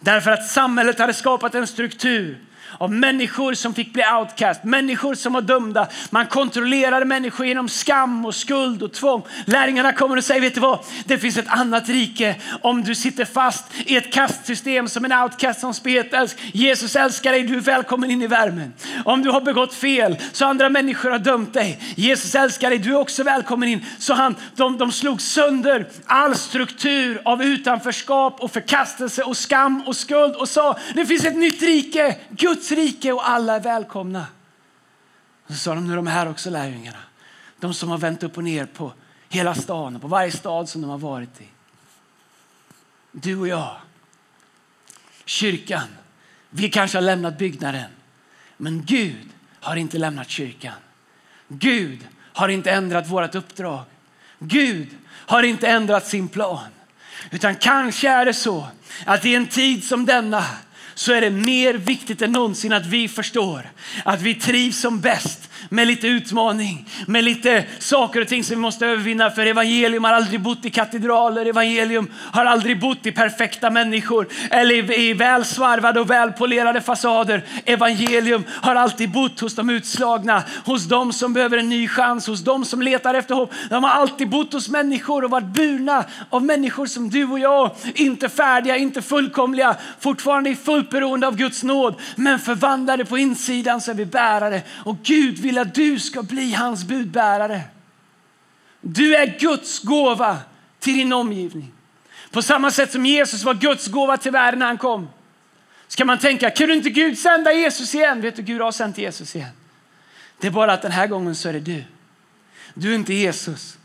Därför 0.00 0.30
att 0.30 0.46
samhället 0.48 0.98
hade 0.98 1.14
skapat 1.14 1.54
en 1.54 1.66
struktur 1.66 2.38
av 2.78 2.92
människor 2.92 3.54
som 3.54 3.74
fick 3.74 3.92
bli 3.92 4.02
outcast, 4.20 4.64
människor 4.64 5.14
som 5.14 5.32
var 5.32 5.40
dömda. 5.40 5.88
Man 6.10 6.26
kontrollerade 6.26 7.04
människor 7.04 7.46
genom 7.46 7.68
skam 7.68 8.26
och 8.26 8.34
skuld 8.34 8.82
och 8.82 8.92
tvång. 8.92 9.22
Lärjungarna 9.44 9.92
kommer 9.92 10.16
och 10.16 10.24
säger, 10.24 10.40
vet 10.40 10.54
du 10.54 10.60
vad? 10.60 10.78
Det 11.04 11.18
finns 11.18 11.36
ett 11.36 11.48
annat 11.48 11.88
rike 11.88 12.36
om 12.60 12.82
du 12.84 12.94
sitter 12.94 13.24
fast 13.24 13.64
i 13.86 13.96
ett 13.96 14.12
kastsystem 14.12 14.88
som 14.88 15.04
en 15.04 15.12
outcast 15.12 15.60
som 15.60 15.74
spetälsk. 15.74 16.36
Jesus 16.52 16.96
älskar 16.96 17.32
dig, 17.32 17.42
du 17.42 17.56
är 17.56 17.60
välkommen 17.60 18.10
in 18.10 18.22
i 18.22 18.26
värmen. 18.26 18.72
Om 19.04 19.22
du 19.22 19.30
har 19.30 19.40
begått 19.40 19.74
fel 19.74 20.16
så 20.32 20.46
andra 20.46 20.68
människor 20.68 21.10
har 21.10 21.18
dömt 21.18 21.54
dig. 21.54 21.80
Jesus 21.96 22.34
älskar 22.34 22.70
dig, 22.70 22.78
du 22.78 22.90
är 22.90 22.98
också 22.98 23.22
välkommen 23.22 23.68
in. 23.68 23.84
Så 23.98 24.14
han, 24.14 24.36
de, 24.56 24.78
de 24.78 24.92
slog 24.92 25.20
sönder 25.20 25.88
all 26.06 26.34
struktur 26.34 27.22
av 27.24 27.42
utanförskap 27.42 28.40
och 28.40 28.52
förkastelse 28.52 29.22
och 29.22 29.36
skam 29.36 29.82
och 29.86 29.96
skuld 29.96 30.34
och 30.34 30.48
sa, 30.48 30.78
det 30.94 31.06
finns 31.06 31.24
ett 31.24 31.36
nytt 31.36 31.62
rike, 31.62 32.16
Guds 32.30 32.72
rike 32.72 33.12
och 33.12 33.28
alla 33.28 33.56
är 33.56 33.60
välkomna. 33.60 34.26
så 35.48 35.54
sa 35.54 35.74
de, 35.74 35.86
nu 35.86 35.92
är 35.92 35.96
de 35.96 36.06
här 36.06 36.30
också 36.30 36.50
lärjungarna. 36.50 36.98
De 37.60 37.74
som 37.74 37.88
har 37.88 37.98
vänt 37.98 38.22
upp 38.22 38.36
och 38.36 38.44
ner 38.44 38.66
på 38.66 38.92
hela 39.28 39.54
stan 39.54 39.96
och 39.96 40.02
på 40.02 40.08
varje 40.08 40.32
stad 40.32 40.68
som 40.68 40.80
de 40.80 40.90
har 40.90 40.98
varit 40.98 41.40
i. 41.40 41.48
Du 43.12 43.36
och 43.36 43.48
jag, 43.48 43.76
kyrkan, 45.24 45.88
vi 46.50 46.68
kanske 46.68 46.98
har 46.98 47.02
lämnat 47.02 47.38
byggnaden. 47.38 47.90
Men 48.62 48.84
Gud 48.84 49.28
har 49.60 49.76
inte 49.76 49.98
lämnat 49.98 50.30
kyrkan. 50.30 50.74
Gud 51.48 51.98
har 52.32 52.48
inte 52.48 52.70
ändrat 52.70 53.08
vårt 53.08 53.34
uppdrag. 53.34 53.84
Gud 54.38 54.88
har 55.08 55.42
inte 55.42 55.68
ändrat 55.68 56.06
sin 56.06 56.28
plan. 56.28 56.68
Utan 57.30 57.54
kanske 57.54 58.08
är 58.08 58.24
det 58.24 58.34
så 58.34 58.66
att 59.06 59.24
i 59.24 59.34
en 59.34 59.46
tid 59.46 59.84
som 59.84 60.06
denna 60.06 60.44
så 60.94 61.12
är 61.12 61.20
det 61.20 61.30
mer 61.30 61.74
viktigt 61.74 62.22
än 62.22 62.32
någonsin 62.32 62.72
att 62.72 62.86
vi 62.86 63.08
förstår 63.08 63.70
att 64.04 64.22
vi 64.22 64.34
trivs 64.34 64.80
som 64.80 65.00
bäst 65.00 65.50
med 65.72 65.86
lite 65.86 66.06
utmaning, 66.08 66.88
med 67.06 67.24
lite 67.24 67.64
saker 67.78 68.20
och 68.20 68.28
ting 68.28 68.44
som 68.44 68.56
vi 68.56 68.60
måste 68.60 68.86
övervinna. 68.86 69.30
För 69.30 69.46
evangelium 69.46 70.04
har 70.04 70.12
aldrig 70.12 70.40
bott 70.40 70.64
i 70.64 70.70
katedraler, 70.70 71.46
evangelium 71.46 72.10
har 72.32 72.44
aldrig 72.44 72.80
bott 72.80 73.06
i 73.06 73.12
perfekta 73.12 73.70
människor 73.70 74.28
eller 74.50 74.98
i 74.98 75.12
välsvarvade 75.12 76.00
och 76.00 76.10
välpolerade 76.10 76.80
fasader. 76.80 77.44
Evangelium 77.64 78.44
har 78.48 78.74
alltid 78.74 79.10
bott 79.10 79.40
hos 79.40 79.54
de 79.54 79.70
utslagna, 79.70 80.42
hos 80.64 80.84
de 80.84 81.12
som 81.12 81.32
behöver 81.32 81.58
en 81.58 81.68
ny 81.68 81.88
chans, 81.88 82.26
hos 82.26 82.40
de 82.40 82.64
som 82.64 82.82
letar 82.82 83.14
efter 83.14 83.34
hopp. 83.34 83.52
De 83.70 83.84
har 83.84 83.90
alltid 83.90 84.28
bott 84.28 84.52
hos 84.52 84.68
människor 84.68 85.24
och 85.24 85.30
varit 85.30 85.46
burna 85.46 86.04
av 86.30 86.44
människor 86.44 86.86
som 86.86 87.10
du 87.10 87.24
och 87.24 87.38
jag. 87.38 87.70
Inte 87.94 88.28
färdiga, 88.28 88.76
inte 88.76 89.02
fullkomliga, 89.02 89.76
fortfarande 90.00 90.50
i 90.50 90.56
fullt 90.56 90.90
beroende 90.90 91.26
av 91.26 91.36
Guds 91.36 91.62
nåd. 91.62 91.94
Men 92.16 92.38
förvandlade 92.38 93.04
på 93.04 93.18
insidan 93.18 93.80
så 93.80 93.90
är 93.90 93.94
vi 93.94 94.06
bärare. 94.06 94.62
Och 94.84 94.96
Gud 95.02 95.38
vill 95.38 95.61
att 95.62 95.74
du 95.74 95.98
ska 95.98 96.22
bli 96.22 96.52
hans 96.52 96.84
budbärare. 96.84 97.62
Du 98.80 99.16
är 99.16 99.38
Guds 99.38 99.80
gåva 99.80 100.38
till 100.78 100.96
din 100.96 101.12
omgivning. 101.12 101.72
På 102.30 102.42
samma 102.42 102.70
sätt 102.70 102.92
som 102.92 103.06
Jesus 103.06 103.44
var 103.44 103.54
Guds 103.54 103.88
gåva 103.88 104.16
till 104.16 104.32
världen 104.32 104.58
när 104.58 104.66
han 104.66 104.78
kom. 104.78 105.08
Ska 105.88 106.04
man 106.04 106.18
tänka, 106.18 106.50
kunde 106.50 106.74
inte 106.74 106.90
Gud 106.90 107.18
sända 107.18 107.52
Jesus 107.52 107.94
igen? 107.94 108.20
Vet 108.20 108.36
du, 108.36 108.42
Gud 108.42 108.60
har 108.60 108.72
sänt 108.72 108.98
Jesus 108.98 109.36
igen. 109.36 109.50
Det 110.38 110.46
är 110.46 110.50
bara 110.50 110.72
att 110.72 110.82
den 110.82 110.92
här 110.92 111.06
gången 111.06 111.34
så 111.34 111.48
är 111.48 111.52
det 111.52 111.60
du. 111.60 111.84
Du 112.74 112.90
är 112.90 112.94
inte 112.94 113.14
Jesus. 113.14 113.78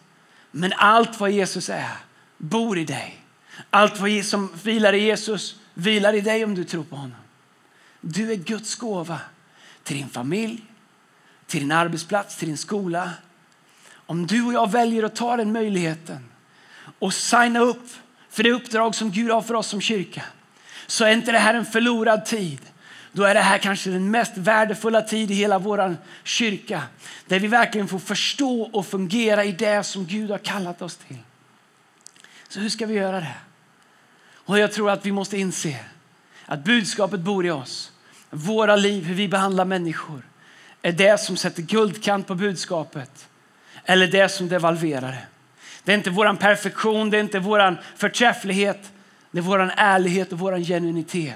Men 0.52 0.74
allt 0.74 1.20
vad 1.20 1.32
Jesus 1.32 1.70
är 1.70 1.92
bor 2.38 2.78
i 2.78 2.86
dig. 2.86 3.22
Allt 3.70 4.00
vad 4.00 4.26
som 4.26 4.52
vilar 4.64 4.94
i 4.94 5.04
Jesus 5.04 5.56
vilar 5.74 6.14
i 6.14 6.22
dig 6.22 6.44
om 6.44 6.56
du 6.56 6.64
tror 6.64 6.84
på 6.84 6.96
honom. 6.96 7.18
Du 8.02 8.32
är 8.32 8.36
Guds 8.36 8.76
gåva 8.76 9.20
till 9.84 9.98
din 9.98 10.10
familj, 10.10 10.62
till 11.48 11.60
din 11.60 11.72
arbetsplats, 11.72 12.38
till 12.38 12.48
din 12.48 12.58
skola. 12.58 13.12
Om 13.94 14.28
du 14.28 14.46
och 14.46 14.54
jag 14.54 14.72
väljer 14.72 15.04
att 15.04 15.16
ta 15.16 15.38
den 15.38 15.52
möjligheten 15.52 16.26
och 17.00 17.14
signa 17.14 17.60
upp 17.60 17.90
för 18.30 18.44
det 18.44 18.52
uppdrag 18.52 18.96
som 18.96 19.12
Gud 19.12 19.32
har 19.32 19.42
för 19.42 19.54
oss 19.54 19.68
som 19.68 19.82
kyrka 19.82 20.24
så 20.88 21.06
är 21.06 21.12
inte 21.12 21.32
det 21.32 21.40
här 21.40 21.54
en 21.54 21.66
förlorad 21.66 22.26
tid. 22.26 22.60
Då 23.12 23.24
är 23.24 23.34
det 23.34 23.40
här 23.40 23.58
kanske 23.58 23.90
den 23.90 24.12
mest 24.12 24.38
värdefulla 24.38 25.02
tid 25.02 25.32
i 25.32 25.34
hela 25.34 25.60
vår 25.60 25.98
kyrka 26.24 26.84
där 27.28 27.40
vi 27.40 27.48
verkligen 27.48 27.88
får 27.88 28.00
förstå 28.00 28.62
och 28.62 28.88
fungera 28.88 29.46
i 29.46 29.52
det 29.52 29.84
som 29.84 30.06
Gud 30.06 30.32
har 30.32 30.38
kallat 30.38 30.82
oss 30.82 30.96
till. 30.98 31.18
Så 32.48 32.60
hur 32.60 32.70
ska 32.70 32.86
vi 32.86 32.94
göra 32.94 33.20
det? 33.20 33.36
Och 34.34 34.60
jag 34.60 34.72
tror 34.72 34.92
att 34.92 35.06
vi 35.06 35.12
måste 35.12 35.38
inse 35.38 35.80
att 36.46 36.64
budskapet 36.64 37.20
bor 37.20 37.46
i 37.46 37.52
oss. 37.52 37.92
Våra 38.30 38.76
liv, 38.76 39.04
hur 39.04 39.16
vi 39.16 39.28
behandlar 39.28 39.66
människor 39.66 40.22
är 40.82 40.92
det 40.92 41.20
som 41.20 41.38
sätter 41.38 41.62
guldkant 41.62 42.28
på 42.28 42.36
budskapet 42.36 43.28
eller 43.86 44.08
det 44.08 44.30
som 44.30 44.50
devalverar 44.50 45.12
det. 45.12 45.26
Det 45.84 45.92
är 45.92 45.98
inte 45.98 46.10
vår 46.10 46.34
perfektion, 46.34 47.10
det 47.10 47.18
är 47.18 47.22
inte 47.22 47.40
vår 47.40 47.78
förträfflighet. 47.96 48.92
Det 49.32 49.38
är 49.38 49.44
vår 49.44 49.72
ärlighet 49.78 50.32
och 50.32 50.40
vår 50.40 50.58
genuinitet. 50.60 51.36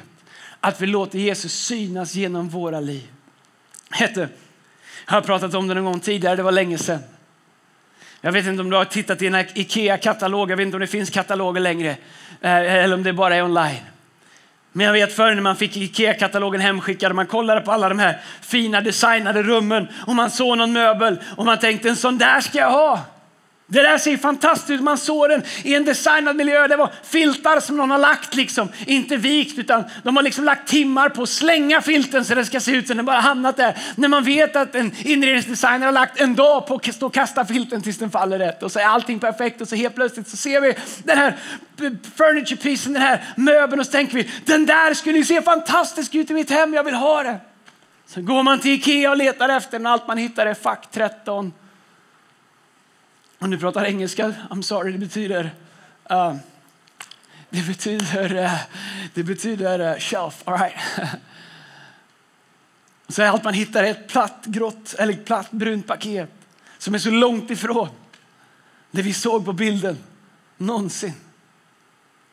Att 0.60 0.82
vi 0.82 0.88
låter 0.88 1.20
Jesus 1.20 1.54
synas 1.54 2.16
genom 2.16 2.50
våra 2.50 2.80
liv. 2.80 3.12
jag 4.00 4.28
har 5.06 5.22
pratat 5.22 5.54
om 5.54 5.68
det 5.68 5.74
någon 5.74 5.86
gång 5.86 6.00
tidigare, 6.00 6.36
det 6.36 6.44
var 6.44 6.52
länge 6.52 6.78
sedan. 6.78 7.00
Jag 8.22 8.32
vet 8.32 8.46
inte 8.46 8.62
om 8.62 8.70
du 8.70 8.76
har 8.76 8.86
tittat 8.86 9.22
i 9.22 9.28
en 9.28 9.36
Ikea-katalog, 9.36 10.52
jag 10.52 10.58
vet 10.58 10.66
inte 10.66 10.76
om 10.76 10.82
det 10.82 10.88
finns 10.88 11.10
kataloger 11.10 11.62
längre. 11.62 11.90
Eh, 12.42 12.52
eller 12.52 12.94
om 12.94 13.04
det 13.04 13.14
bara 13.14 13.36
är 13.36 13.44
online. 13.44 13.82
Men 14.74 14.86
jag 14.86 14.94
vet 14.94 15.16
förr 15.16 15.36
när 15.36 15.42
man 15.42 15.56
fick 15.56 15.78
Ikea-katalogen 15.78 16.62
hemskickad, 16.62 17.16
man 17.16 17.28
kollade 17.28 17.62
på 17.62 17.72
alla 17.72 17.90
de 17.90 18.00
här 18.00 18.20
fina 18.42 18.82
designade 18.82 19.44
rummen 19.44 19.88
och 20.08 20.16
man 20.16 20.32
såg 20.32 20.58
någon 20.58 20.74
möbel 20.74 21.20
och 21.38 21.46
man 21.46 21.60
tänkte 21.60 21.90
en 21.90 21.96
sån 21.96 22.18
där 22.18 22.42
ska 22.42 22.58
jag 22.58 22.72
ha. 22.72 23.00
Det 23.72 23.82
där 23.82 23.98
ser 23.98 24.18
fantastiskt 24.18 24.70
ut. 24.70 24.82
Man 24.82 24.98
såg 24.98 25.30
den 25.30 25.44
i 25.64 25.76
en 25.76 25.86
designad 25.86 26.36
miljö. 26.36 26.68
Det 26.68 26.76
var 26.76 26.90
filtar 27.04 27.60
som 27.60 27.78
någon 27.78 27.92
har 27.92 27.98
lagt, 27.98 28.36
liksom. 28.36 28.70
inte 28.86 29.18
vikt, 29.18 29.60
utan 29.60 29.84
de 30.04 30.16
har 30.16 30.24
liksom 30.24 30.44
lagt 30.44 30.70
timmar 30.70 31.10
på 31.10 31.24
att 31.24 31.30
slänga 31.30 31.82
filten 31.82 32.26
så 32.26 32.36
det 32.36 32.46
ska 32.46 32.60
se 32.60 32.72
ut 32.72 32.88
som 32.88 32.98
den 32.98 33.06
bara 33.06 33.20
hamnat 33.20 33.58
där. 33.58 33.78
När 33.96 34.08
man 34.08 34.24
vet 34.24 34.56
att 34.56 34.76
en 34.76 34.92
inredningsdesigner 34.98 35.86
har 35.86 35.92
lagt 35.92 36.22
en 36.22 36.36
dag 36.36 36.68
på 36.68 36.76
att 36.76 36.96
stå 36.96 37.06
och 37.06 37.14
kasta 37.14 37.46
filten 37.46 37.82
tills 37.82 37.98
den 37.98 38.12
faller 38.12 38.40
rätt 38.40 38.64
och 38.64 38.72
så 38.72 38.80
är 38.80 38.86
allting 38.86 39.20
perfekt 39.20 39.62
och 39.62 39.68
så 39.68 39.76
helt 39.76 39.96
plötsligt 39.96 40.28
så 40.28 40.38
ser 40.38 40.62
vi 40.62 40.74
den 41.04 41.18
här 41.18 41.38
furniture 42.16 42.62
piecen, 42.62 42.94
den 42.94 43.02
här 43.02 43.24
möbeln 43.36 43.80
och 43.80 43.86
så 43.86 43.92
tänker 43.92 44.14
vi 44.14 44.30
den 44.46 44.66
där 44.66 44.94
skulle 44.94 45.18
ju 45.18 45.26
se 45.26 45.42
fantastisk 45.42 46.16
ut 46.16 46.32
i 46.32 46.34
mitt 46.34 46.50
hem, 46.50 46.74
jag 46.74 46.84
vill 46.84 46.96
ha 46.96 47.24
den. 47.24 47.38
Så 48.08 48.22
går 48.22 48.44
man 48.44 48.60
till 48.60 48.72
Ikea 48.72 49.12
och 49.12 49.18
letar 49.18 49.50
efter 49.50 49.72
den, 49.72 49.88
allt 49.88 50.08
man 50.08 50.18
hittar 50.18 50.46
är 50.46 50.54
fack 50.54 50.92
13 50.92 51.54
om 53.42 53.50
du 53.50 53.58
pratar 53.58 53.86
engelska, 53.86 54.34
I'm 54.50 54.62
sorry, 54.62 54.92
det 54.92 54.98
betyder 54.98 55.52
uh, 56.12 56.36
det 57.50 57.68
betyder, 57.68 58.36
uh, 58.44 58.60
det 59.14 59.24
betyder 59.24 59.80
uh, 59.80 60.00
shelf. 60.00 60.42
All 60.46 60.58
right. 60.58 60.78
Så 63.08 63.24
allt 63.24 63.44
man 63.44 63.54
hittar 63.54 63.84
är 63.84 63.92
ett 63.92 64.08
platt, 64.08 64.46
grått 64.46 64.96
eller 65.00 65.14
platt 65.14 65.52
brunt 65.52 65.88
paket 65.88 66.30
som 66.78 66.96
är 66.96 67.00
så 67.00 67.10
långt 67.10 67.52
ifrån 67.52 67.90
det 68.92 69.02
vi 69.02 69.14
såg 69.14 69.46
på 69.46 69.54
bilden 69.54 69.98
någonsin. 70.58 71.14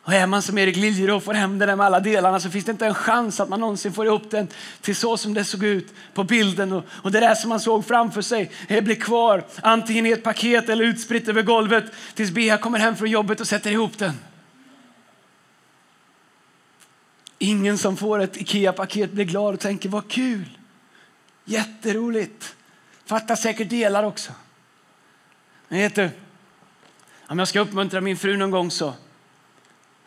Och 0.09 0.15
är 0.15 0.27
man 0.27 0.43
som 0.43 0.59
Erik 0.59 0.77
Liljeroth 0.77 1.17
och 1.17 1.23
får 1.23 1.35
hem 1.35 1.59
den 1.59 1.79
med 1.79 1.87
alla 1.87 2.01
delarna 2.01 2.41
så 2.41 2.51
finns 2.51 2.65
det 2.65 2.73
inte 2.73 2.87
en 2.87 2.95
chans 2.95 3.41
att 3.41 3.49
man 3.49 3.61
någonsin 3.61 3.93
får 3.93 4.07
ihop 4.07 4.31
den 4.31 4.49
till 4.81 4.97
så 4.97 5.17
som 5.17 5.35
det 5.35 5.45
såg 5.45 5.65
ut 5.65 5.95
på 6.15 6.25
bilden. 6.25 6.73
Och, 6.73 6.85
och 6.89 7.13
det 7.13 7.21
där 7.21 7.35
som 7.35 7.49
man 7.49 7.61
såg 7.61 7.87
framför 7.87 8.23
sig 8.23 8.51
blir 8.69 8.95
kvar 8.95 9.45
antingen 9.63 10.07
i 10.07 10.11
ett 10.11 10.23
paket 10.23 10.69
eller 10.69 10.85
utspritt 10.85 11.29
över 11.29 11.43
golvet 11.43 11.85
tills 12.15 12.31
Bea 12.31 12.59
kommer 12.59 12.79
hem 12.79 12.97
från 12.97 13.11
jobbet 13.11 13.41
och 13.41 13.49
sätter 13.49 13.71
ihop 13.71 13.99
den. 13.99 14.13
Ingen 17.39 17.79
som 17.79 17.97
får 17.97 18.19
ett 18.19 18.37
Ikea-paket 18.37 19.13
blir 19.13 19.25
glad 19.25 19.55
och 19.55 19.61
tänker 19.61 19.89
vad 19.89 20.09
kul. 20.11 20.59
Jätteroligt. 21.45 22.57
Fattar 23.05 23.37
säkert 23.37 23.71
delar 23.71 24.03
också. 24.03 24.33
Men 25.69 25.79
vet 25.79 25.95
du, 25.95 26.11
om 27.27 27.39
jag 27.39 27.49
ska 27.49 27.61
uppmuntra 27.61 28.01
min 28.01 28.17
fru 28.17 28.37
någon 28.37 28.51
gång 28.51 28.71
så 28.71 28.95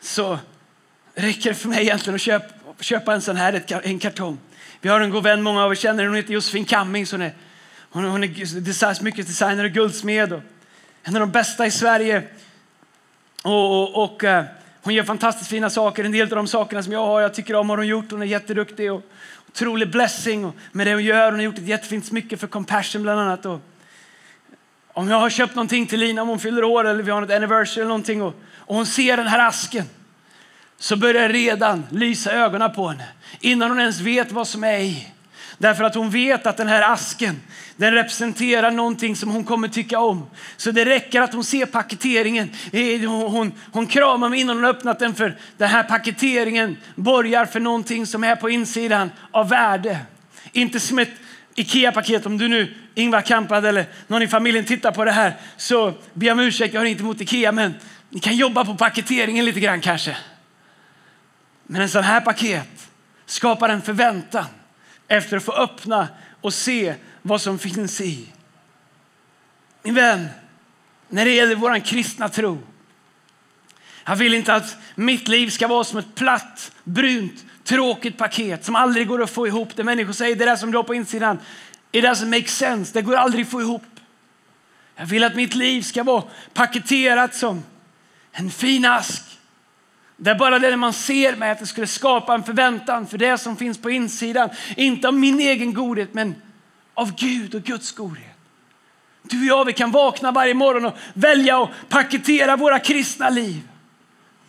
så 0.02 0.38
räcker 1.14 1.50
det 1.50 1.54
för 1.54 1.68
mig 1.68 1.82
egentligen 1.82 2.14
att 2.14 2.20
köpa, 2.20 2.54
köpa 2.80 3.14
en 3.14 3.22
sån 3.22 3.36
här 3.36 3.62
en 3.84 3.98
kartong. 3.98 4.38
Vi 4.80 4.88
har 4.88 5.00
en 5.00 5.10
god 5.10 5.22
vän, 5.22 5.42
många 5.42 5.64
av 5.64 5.72
er 5.72 5.74
känner 5.74 6.06
hon 6.06 6.16
heter 6.16 6.32
Josefin 6.32 6.64
Kamming. 6.64 7.06
Hon 7.10 7.22
är, 7.22 7.34
hon, 7.90 8.04
hon 8.04 8.24
är 8.24 8.60
design, 8.60 8.96
mycket 9.00 9.26
designer 9.26 9.64
och 9.64 9.70
guldsmed. 9.70 10.32
Och 10.32 10.40
en 11.02 11.16
av 11.16 11.20
de 11.20 11.30
bästa 11.30 11.66
i 11.66 11.70
Sverige. 11.70 12.22
Och, 13.42 13.82
och, 13.82 14.04
och 14.04 14.24
uh, 14.24 14.42
hon 14.82 14.94
gör 14.94 15.04
fantastiskt 15.04 15.50
fina 15.50 15.70
saker. 15.70 16.04
En 16.04 16.12
del 16.12 16.22
av 16.22 16.36
de 16.36 16.46
sakerna 16.46 16.82
som 16.82 16.92
jag 16.92 17.06
har, 17.06 17.20
jag 17.20 17.34
tycker 17.34 17.54
om 17.54 17.70
har 17.70 17.76
hon 17.76 17.86
gjort. 17.86 18.10
Hon 18.10 18.22
är 18.22 18.26
jätteduktig 18.26 18.92
och 18.92 19.02
otrolig 19.48 19.90
blessing 19.90 20.44
och 20.44 20.56
med 20.72 20.86
det 20.86 20.94
hon 20.94 21.04
gör. 21.04 21.24
Hon 21.24 21.34
har 21.34 21.44
gjort 21.44 21.58
ett 21.58 21.68
jättefint 21.68 22.06
smycke 22.06 22.36
för 22.36 22.46
Compassion 22.46 23.02
bland 23.02 23.20
annat. 23.20 23.46
Och 23.46 23.60
om 24.92 25.08
jag 25.08 25.20
har 25.20 25.30
köpt 25.30 25.54
någonting 25.54 25.86
till 25.86 26.00
Lina 26.00 26.22
om 26.22 26.28
hon 26.28 26.38
fyller 26.38 26.64
år 26.64 26.84
eller 26.84 27.02
vi 27.02 27.10
har 27.10 27.20
något 27.20 27.30
anniversary 27.30 27.80
eller 27.80 27.88
någonting 27.88 28.22
och, 28.22 28.34
och 28.66 28.76
hon 28.76 28.86
ser 28.86 29.16
den 29.16 29.26
här 29.26 29.48
asken 29.48 29.84
så 30.78 30.96
börjar 30.96 31.28
det 31.28 31.34
redan 31.34 31.86
lysa 31.90 32.32
ögonen 32.32 32.72
på 32.72 32.88
henne 32.88 33.08
innan 33.40 33.70
hon 33.70 33.80
ens 33.80 34.00
vet 34.00 34.32
vad 34.32 34.48
som 34.48 34.64
är 34.64 34.78
i. 34.78 35.08
Därför 35.58 35.84
att 35.84 35.94
hon 35.94 36.10
vet 36.10 36.46
att 36.46 36.56
den 36.56 36.68
här 36.68 36.92
asken 36.92 37.40
den 37.76 37.94
representerar 37.94 38.70
någonting 38.70 39.16
som 39.16 39.30
hon 39.30 39.44
kommer 39.44 39.68
tycka 39.68 39.98
om. 39.98 40.30
Så 40.56 40.70
det 40.70 40.84
räcker 40.84 41.20
att 41.20 41.32
hon 41.32 41.44
ser 41.44 41.66
paketeringen. 41.66 42.50
Eh, 42.72 43.10
hon, 43.10 43.30
hon, 43.30 43.52
hon 43.72 43.86
kramar 43.86 44.28
mig 44.28 44.40
innan 44.40 44.56
hon 44.56 44.64
öppnat 44.64 44.98
den 44.98 45.14
för 45.14 45.36
den 45.56 45.68
här 45.68 45.82
paketeringen 45.82 46.76
borgar 46.94 47.46
för 47.46 47.60
någonting 47.60 48.06
som 48.06 48.24
är 48.24 48.36
på 48.36 48.50
insidan 48.50 49.10
av 49.30 49.48
värde. 49.48 49.98
Inte 50.52 50.80
som 50.80 50.98
ett 50.98 51.10
Ikea-paket. 51.54 52.26
Om 52.26 52.38
du 52.38 52.48
nu, 52.48 52.74
Ingvar 52.94 53.20
Kamprad 53.20 53.66
eller 53.66 53.86
någon 54.06 54.22
i 54.22 54.28
familjen 54.28 54.64
tittar 54.64 54.92
på 54.92 55.04
det 55.04 55.10
här 55.10 55.36
så 55.56 55.94
be 56.14 56.30
om 56.30 56.40
ursäkt, 56.40 56.74
jag 56.74 56.80
har 56.80 56.86
inte 56.86 57.02
emot 57.02 57.20
Ikea 57.20 57.52
men 57.52 57.74
ni 58.12 58.20
kan 58.20 58.36
jobba 58.36 58.64
på 58.64 58.74
paketeringen 58.74 59.44
lite 59.44 59.60
grann 59.60 59.80
kanske. 59.80 60.16
Men 61.66 61.82
en 61.82 61.88
sån 61.88 62.04
här 62.04 62.20
paket 62.20 62.90
skapar 63.26 63.68
en 63.68 63.82
förväntan 63.82 64.44
efter 65.08 65.36
att 65.36 65.44
få 65.44 65.52
öppna 65.52 66.08
och 66.40 66.54
se 66.54 66.94
vad 67.22 67.40
som 67.40 67.58
finns 67.58 68.00
i. 68.00 68.28
Min 69.82 69.94
vän, 69.94 70.28
när 71.08 71.24
det 71.24 71.30
gäller 71.30 71.54
vår 71.54 71.78
kristna 71.78 72.28
tro. 72.28 72.58
Jag 74.04 74.16
vill 74.16 74.34
inte 74.34 74.54
att 74.54 74.76
mitt 74.94 75.28
liv 75.28 75.50
ska 75.50 75.68
vara 75.68 75.84
som 75.84 75.98
ett 75.98 76.14
platt, 76.14 76.72
brunt, 76.84 77.44
tråkigt 77.64 78.18
paket 78.18 78.64
som 78.64 78.76
aldrig 78.76 79.08
går 79.08 79.22
att 79.22 79.30
få 79.30 79.46
ihop. 79.46 79.76
Det 79.76 79.84
människor 79.84 80.12
säger, 80.12 80.36
det 80.36 80.44
där 80.44 80.56
som 80.56 80.70
du 80.70 80.78
har 80.78 80.84
på 80.84 80.94
insidan, 80.94 81.38
it 81.92 82.04
doesn't 82.04 82.38
make 82.38 82.48
sense. 82.48 82.92
Det 82.94 83.02
går 83.02 83.16
aldrig 83.16 83.44
att 83.44 83.50
få 83.50 83.60
ihop. 83.60 83.84
Jag 84.96 85.06
vill 85.06 85.24
att 85.24 85.34
mitt 85.34 85.54
liv 85.54 85.82
ska 85.82 86.02
vara 86.02 86.24
paketerat 86.54 87.34
som 87.34 87.62
en 88.32 88.50
fin 88.50 88.84
ask 88.84 89.22
Där 90.16 90.34
bara 90.34 90.58
det 90.58 90.76
man 90.76 90.92
ser 90.92 91.36
med, 91.36 91.52
att 91.52 91.58
det 91.58 91.66
skulle 91.66 91.86
skapa 91.86 92.34
en 92.34 92.42
förväntan 92.42 93.06
för 93.06 93.18
det 93.18 93.38
som 93.38 93.56
finns 93.56 93.78
på 93.78 93.90
insidan. 93.90 94.50
Inte 94.76 95.08
av 95.08 95.14
min 95.14 95.40
egen 95.40 95.74
godhet 95.74 96.14
men 96.14 96.34
av 96.94 97.14
Gud 97.16 97.54
och 97.54 97.62
Guds 97.62 97.92
godhet. 97.92 98.36
Du 99.22 99.40
och 99.40 99.46
jag 99.46 99.64
vi 99.64 99.72
kan 99.72 99.90
vakna 99.90 100.32
varje 100.32 100.54
morgon 100.54 100.84
och 100.84 100.96
välja 101.14 101.62
att 101.62 101.70
paketera 101.88 102.56
våra 102.56 102.78
kristna 102.78 103.28
liv. 103.28 103.68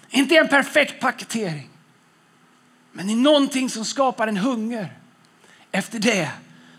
Inte 0.09 0.35
en 0.35 0.47
perfekt 0.47 1.01
paketering. 1.01 1.69
Men 2.91 3.09
i 3.09 3.15
någonting 3.15 3.69
som 3.69 3.85
skapar 3.85 4.27
en 4.27 4.37
hunger 4.37 4.93
efter 5.71 5.99
det 5.99 6.29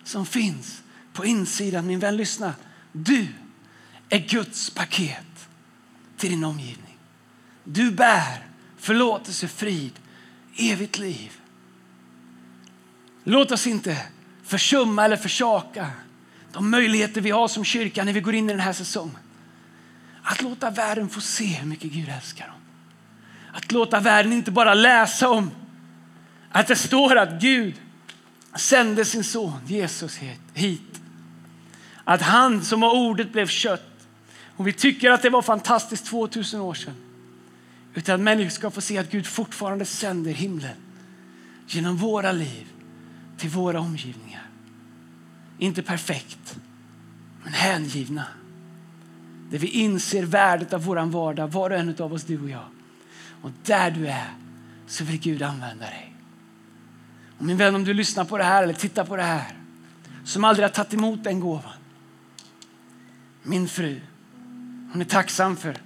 som 0.04 0.26
finns 0.26 0.82
på 1.12 1.24
insidan. 1.24 1.86
Min 1.86 2.00
vän, 2.00 2.16
lyssna. 2.16 2.54
Du 2.92 3.26
är 4.08 4.18
Guds 4.18 4.70
paket 4.70 5.48
till 6.16 6.30
din 6.30 6.44
omgivning. 6.44 6.83
Du 7.64 7.90
bär 7.90 8.46
förlåtelse, 8.76 9.48
frid, 9.48 9.92
evigt 10.56 10.98
liv. 10.98 11.32
Låt 13.24 13.50
oss 13.50 13.66
inte 13.66 13.98
försumma 14.44 15.04
eller 15.04 15.16
försaka 15.16 15.90
de 16.52 16.70
möjligheter 16.70 17.20
vi 17.20 17.30
har 17.30 17.48
som 17.48 17.64
kyrka 17.64 18.04
när 18.04 18.12
vi 18.12 18.20
går 18.20 18.34
in 18.34 18.50
i 18.50 18.52
den 18.52 18.60
här 18.60 18.72
säsongen. 18.72 19.18
Att 20.22 20.42
låta 20.42 20.70
världen 20.70 21.08
få 21.08 21.20
se 21.20 21.44
hur 21.44 21.66
mycket 21.66 21.92
Gud 21.92 22.08
älskar 22.08 22.46
dem. 22.46 22.60
Att 23.52 23.72
låta 23.72 24.00
världen 24.00 24.32
inte 24.32 24.50
bara 24.50 24.74
läsa 24.74 25.28
om 25.28 25.50
att 26.50 26.66
det 26.66 26.76
står 26.76 27.16
att 27.16 27.40
Gud 27.40 27.74
sände 28.54 29.04
sin 29.04 29.24
son 29.24 29.60
Jesus 29.66 30.18
hit. 30.54 31.00
Att 32.04 32.22
han 32.22 32.64
som 32.64 32.80
var 32.80 32.92
ordet 32.92 33.32
blev 33.32 33.46
kött. 33.46 33.90
Och 34.56 34.66
vi 34.66 34.72
tycker 34.72 35.10
att 35.10 35.22
det 35.22 35.30
var 35.30 35.42
fantastiskt 35.42 36.06
2000 36.06 36.60
år 36.60 36.74
sedan. 36.74 36.94
Utan 37.94 38.14
att 38.14 38.20
människor 38.20 38.50
ska 38.50 38.70
få 38.70 38.80
se 38.80 38.98
att 38.98 39.10
Gud 39.10 39.26
fortfarande 39.26 39.84
sänder 39.84 40.32
himlen 40.32 40.76
genom 41.66 41.96
våra 41.96 42.32
liv 42.32 42.66
till 43.38 43.50
våra 43.50 43.80
omgivningar. 43.80 44.50
Inte 45.58 45.82
perfekt, 45.82 46.56
men 47.44 47.52
hängivna. 47.52 48.24
Där 49.50 49.58
vi 49.58 49.66
inser 49.66 50.22
värdet 50.22 50.72
av 50.72 50.84
vår 50.84 51.06
vardag, 51.06 51.48
var 51.48 51.70
och 51.70 51.76
en 51.76 51.96
av 51.98 52.12
oss, 52.12 52.24
du 52.24 52.40
och 52.42 52.50
jag. 52.50 52.66
Och 53.42 53.50
där 53.64 53.90
du 53.90 54.06
är 54.06 54.34
så 54.86 55.04
vill 55.04 55.20
Gud 55.20 55.42
använda 55.42 55.84
dig. 55.84 56.14
Och 57.38 57.44
min 57.44 57.56
vän, 57.56 57.74
om 57.74 57.84
du 57.84 57.94
lyssnar 57.94 58.24
på 58.24 58.38
det 58.38 58.44
här 58.44 58.62
eller 58.62 58.74
tittar 58.74 59.04
på 59.04 59.16
det 59.16 59.22
här 59.22 59.58
som 60.24 60.44
aldrig 60.44 60.64
har 60.64 60.70
tagit 60.70 60.94
emot 60.94 61.24
den 61.24 61.40
gåvan. 61.40 61.72
Min 63.42 63.68
fru, 63.68 64.00
hon 64.92 65.00
är 65.00 65.04
tacksam 65.04 65.56
för 65.56 65.76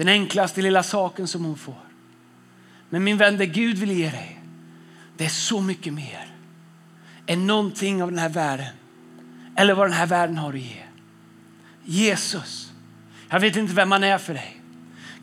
den 0.00 0.08
enklaste 0.08 0.62
lilla 0.62 0.82
saken 0.82 1.28
som 1.28 1.44
hon 1.44 1.56
får. 1.56 1.74
Men 2.90 3.04
min 3.04 3.16
vän, 3.16 3.36
det 3.36 3.46
Gud 3.46 3.78
vill 3.78 3.90
ge 3.90 4.10
dig, 4.10 4.42
det 5.16 5.24
är 5.24 5.28
så 5.28 5.60
mycket 5.60 5.92
mer 5.92 6.26
än 7.26 7.46
någonting 7.46 8.02
av 8.02 8.10
den 8.10 8.18
här 8.18 8.28
världen 8.28 8.66
eller 9.56 9.74
vad 9.74 9.86
den 9.86 9.92
här 9.92 10.06
världen 10.06 10.38
har 10.38 10.48
att 10.48 10.60
ge. 10.60 10.82
Jesus. 11.84 12.72
Jag 13.28 13.40
vet 13.40 13.56
inte 13.56 13.74
vem 13.74 13.92
han 13.92 14.04
är 14.04 14.18
för 14.18 14.34
dig. 14.34 14.60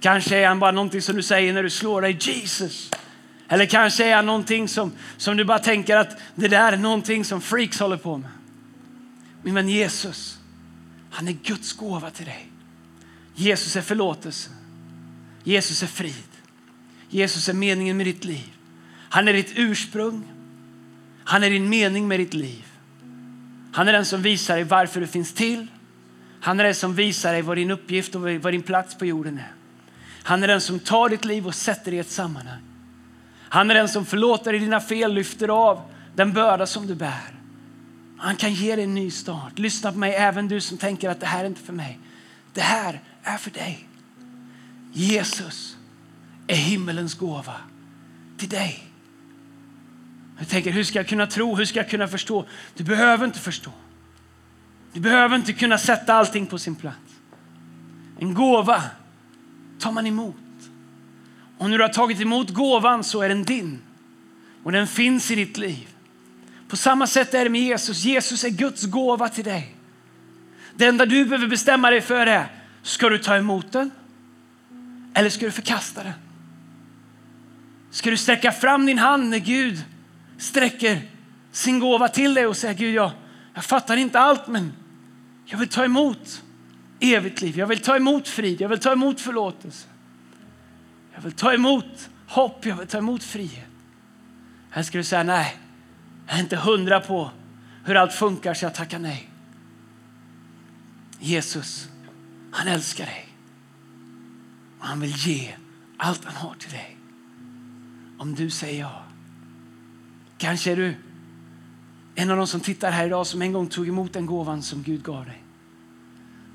Kanske 0.02 0.38
är 0.38 0.48
han 0.48 0.60
bara 0.60 0.72
någonting 0.72 1.02
som 1.02 1.16
du 1.16 1.24
säger 1.24 1.54
när 1.54 1.64
du 1.64 1.70
slår 1.70 2.02
dig. 2.02 2.18
Jesus. 2.20 2.92
Eller 3.48 3.66
kanske 3.66 4.06
är 4.06 4.16
han 4.16 4.26
någonting 4.26 4.68
som, 4.68 4.92
som 5.18 5.38
du 5.38 5.46
bara 5.46 5.60
tänker 5.60 5.98
att 5.98 6.20
det 6.36 6.48
där 6.48 6.74
är 6.74 6.78
någonting 6.78 7.26
som 7.26 7.42
freaks 7.42 7.80
håller 7.80 7.98
på 7.98 8.18
med. 8.18 8.30
Min 9.44 9.56
vän 9.56 9.70
Jesus, 9.70 10.40
han 11.12 11.28
är 11.28 11.34
Guds 11.44 11.74
gåva 11.74 12.10
till 12.10 12.26
dig. 12.26 12.52
Jesus 13.36 13.76
är 13.76 13.82
förlåtelsen. 13.82 14.54
Jesus 15.48 15.84
är 15.84 15.88
frid. 15.88 16.28
Jesus 17.10 17.50
är 17.50 17.54
meningen 17.54 17.98
med 17.98 18.06
ditt 18.06 18.26
liv. 18.26 18.54
Han 19.10 19.28
är 19.28 19.34
ditt 19.34 19.54
ursprung. 19.56 20.24
Han 21.24 21.44
är 21.44 21.50
din 21.50 21.70
mening 21.70 22.08
med 22.08 22.20
ditt 22.20 22.34
liv. 22.34 22.66
Han 23.74 23.88
är 23.88 23.94
den 23.94 24.06
som 24.06 24.22
visar 24.22 24.56
dig 24.56 24.64
varför 24.64 25.02
du 25.02 25.08
finns 25.08 25.34
till. 25.34 25.68
Han 26.42 26.60
är 26.60 26.64
den 26.64 26.76
som 26.76 26.96
visar 26.96 27.34
dig 27.34 27.42
vad 27.42 27.58
din 27.58 27.72
uppgift 27.72 28.16
och 28.16 28.22
vad 28.22 28.54
din 28.54 28.62
plats 28.62 28.96
på 28.96 29.06
jorden 29.06 29.38
är. 29.38 29.52
Han 30.24 30.44
är 30.44 30.48
den 30.48 30.62
som 30.62 30.80
tar 30.80 31.10
ditt 31.10 31.26
liv 31.26 31.48
och 31.48 31.56
sätter 31.56 31.92
det 31.92 31.98
i 31.98 32.00
ett 32.00 32.10
sammanhang. 32.10 32.62
Han 33.50 33.72
är 33.72 33.76
den 33.76 33.90
som 33.90 34.06
förlåter 34.06 34.52
dig 34.52 34.60
dina 34.60 34.82
fel, 34.82 35.14
lyfter 35.14 35.48
av 35.48 35.82
den 36.16 36.34
börda 36.34 36.66
som 36.66 36.88
du 36.88 36.96
bär. 36.96 37.40
Han 38.18 38.36
kan 38.36 38.54
ge 38.54 38.76
dig 38.76 38.84
en 38.84 38.96
ny 38.96 39.12
start. 39.12 39.60
Lyssna 39.60 39.92
på 39.92 39.98
mig, 39.98 40.16
även 40.16 40.48
du 40.48 40.62
som 40.62 40.78
tänker 40.78 41.10
att 41.10 41.20
det 41.20 41.26
här 41.26 41.44
är 41.44 41.48
inte 41.48 41.62
för 41.62 41.74
mig. 41.74 42.00
Det 42.54 42.62
här 42.62 43.02
är 43.24 43.38
för 43.38 43.52
dig. 43.52 43.88
Jesus 44.98 45.78
är 46.48 46.56
himmelens 46.56 47.16
gåva 47.16 47.56
till 48.38 48.50
dig. 48.50 48.84
Jag 50.38 50.48
tänker, 50.48 50.72
hur 50.72 50.84
ska 50.84 51.00
jag 51.00 51.08
kunna 51.08 51.28
tro? 51.28 51.56
Hur 51.56 51.66
ska 51.66 51.80
jag 51.80 51.90
kunna 51.90 52.08
förstå? 52.08 52.46
Du 52.76 52.84
behöver 52.84 53.26
inte 53.26 53.40
förstå. 53.40 53.72
Du 54.94 55.00
behöver 55.00 55.36
inte 55.36 55.54
kunna 55.54 55.78
sätta 55.78 56.14
allting 56.14 56.46
på 56.46 56.60
sin 56.60 56.76
plats. 56.76 56.98
En 58.20 58.34
gåva 58.34 58.84
tar 59.80 59.92
man 59.92 60.08
emot. 60.08 60.36
Och 61.58 61.70
när 61.70 61.78
du 61.78 61.84
har 61.84 61.90
tagit 61.90 62.22
emot 62.22 62.50
gåvan 62.50 63.04
så 63.04 63.22
är 63.22 63.30
den 63.30 63.44
din. 63.44 63.82
Och 64.64 64.72
den 64.72 64.88
finns 64.88 65.32
i 65.32 65.36
ditt 65.36 65.58
liv. 65.58 65.88
På 66.68 66.78
samma 66.78 67.08
sätt 67.08 67.34
är 67.34 67.44
det 67.44 67.50
med 67.50 67.62
Jesus. 67.62 68.04
Jesus 68.04 68.44
är 68.44 68.50
Guds 68.50 68.84
gåva 68.86 69.30
till 69.30 69.44
dig. 69.44 69.76
Det 70.76 70.86
enda 70.86 71.06
du 71.06 71.26
behöver 71.26 71.48
bestämma 71.48 71.90
dig 71.90 72.02
för 72.02 72.28
är, 72.28 72.48
ska 72.82 73.10
du 73.10 73.18
ta 73.18 73.36
emot 73.36 73.72
den? 73.72 73.92
Eller 75.18 75.30
ska 75.30 75.46
du 75.46 75.52
förkasta 75.52 76.04
den? 76.04 76.14
Ska 77.92 78.10
du 78.10 78.18
sträcka 78.18 78.52
fram 78.52 78.86
din 78.86 78.98
hand 78.98 79.30
när 79.30 79.38
Gud 79.38 79.84
sträcker 80.38 81.02
sin 81.52 81.80
gåva 81.80 82.08
till 82.08 82.34
dig 82.34 82.48
och 82.48 82.58
säger 82.58 82.74
Gud, 82.74 82.94
jag, 82.96 83.12
jag 83.54 83.66
fattar 83.66 83.98
inte 83.98 84.20
allt 84.20 84.48
men 84.48 84.74
jag 85.46 85.58
vill 85.58 85.68
ta 85.68 85.84
emot 85.84 86.44
evigt 87.00 87.42
liv. 87.42 87.58
Jag 87.58 87.68
vill 87.68 87.80
ta 87.80 87.96
emot 87.96 88.28
frid. 88.28 88.62
Jag 88.62 88.70
vill 88.70 88.80
ta 88.80 88.92
emot 88.92 89.22
förlåtelse. 89.22 89.88
Jag 91.16 91.22
vill 91.22 91.34
ta 91.34 91.54
emot 91.54 92.10
hopp. 92.28 92.66
Jag 92.66 92.76
vill 92.76 92.88
ta 92.88 92.98
emot 92.98 93.24
frihet. 93.24 93.70
Här 94.70 94.84
ska 94.84 94.98
du 94.98 95.04
säga 95.04 95.24
nej. 95.24 95.58
Jag 96.28 96.36
är 96.36 96.40
inte 96.40 96.56
hundra 96.56 97.00
på 97.00 97.32
hur 97.86 97.96
allt 97.96 98.14
funkar 98.14 98.54
så 98.54 98.66
jag 98.66 98.76
tackar 98.76 99.00
nej. 99.00 99.30
Jesus, 101.20 101.88
han 102.52 102.68
älskar 102.68 103.06
dig. 103.06 103.27
Och 104.80 104.86
han 104.86 105.00
vill 105.00 105.14
ge 105.16 105.54
allt 105.98 106.26
han 106.26 106.36
har 106.36 106.56
till 106.56 106.72
dig. 106.72 106.98
Om 108.18 108.36
du 108.36 108.50
säger 108.50 108.80
ja. 108.80 109.04
Kanske 110.38 110.72
är 110.72 110.76
du 110.76 110.96
en 112.16 112.30
av 112.30 112.38
de 112.38 112.48
som 112.48 112.62
tittar 112.62 112.92
här 112.92 113.06
idag 113.06 113.28
som 113.28 113.42
en 113.42 113.54
gång 113.54 113.68
tog 113.68 113.88
emot 113.88 114.14
den 114.14 114.26
gåvan 114.26 114.64
som 114.64 114.84
Gud 114.84 115.04
gav 115.04 115.26
dig. 115.26 115.44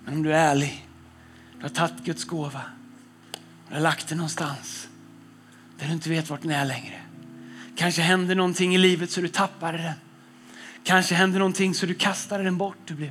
Men 0.04 0.14
om 0.14 0.22
du 0.22 0.32
är 0.32 0.50
ärlig, 0.50 0.88
du 1.56 1.62
har 1.62 1.68
tagit 1.68 2.04
Guds 2.04 2.24
gåva 2.24 2.62
och 3.66 3.72
har 3.72 3.80
lagt 3.80 4.08
den 4.08 4.18
någonstans 4.18 4.88
där 5.78 5.86
du 5.86 5.92
inte 5.92 6.08
vet 6.08 6.30
vart 6.30 6.42
den 6.42 6.50
är 6.50 6.64
längre. 6.64 7.00
Kanske 7.76 8.02
händer 8.02 8.34
någonting 8.34 8.74
i 8.74 8.78
livet 8.78 9.10
så 9.10 9.20
du 9.20 9.28
tappade 9.28 9.78
den. 9.78 9.94
Kanske 10.84 11.14
händer 11.14 11.38
någonting 11.38 11.74
så 11.74 11.86
du 11.86 11.94
kastade 11.94 12.44
den 12.44 12.58
bort. 12.58 12.76
Du 12.84 12.94
blev 12.94 13.10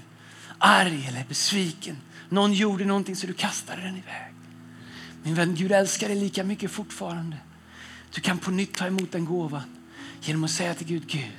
arg 0.57 1.05
eller 1.07 1.25
besviken. 1.29 1.97
Någon 2.29 2.53
gjorde 2.53 2.85
någonting 2.85 3.15
så 3.15 3.27
du 3.27 3.33
kastade 3.33 3.81
den 3.81 3.97
iväg. 3.97 4.33
Min 5.23 5.35
vän, 5.35 5.55
Gud 5.55 5.71
älskar 5.71 6.07
dig 6.07 6.17
lika 6.17 6.43
mycket 6.43 6.71
fortfarande. 6.71 7.37
Du 8.13 8.21
kan 8.21 8.37
på 8.37 8.51
nytt 8.51 8.73
ta 8.73 8.87
emot 8.87 9.11
den 9.11 9.25
gåvan 9.25 9.77
genom 10.21 10.43
att 10.43 10.51
säga 10.51 10.73
till 10.73 10.87
Gud, 10.87 11.07
Gud, 11.07 11.31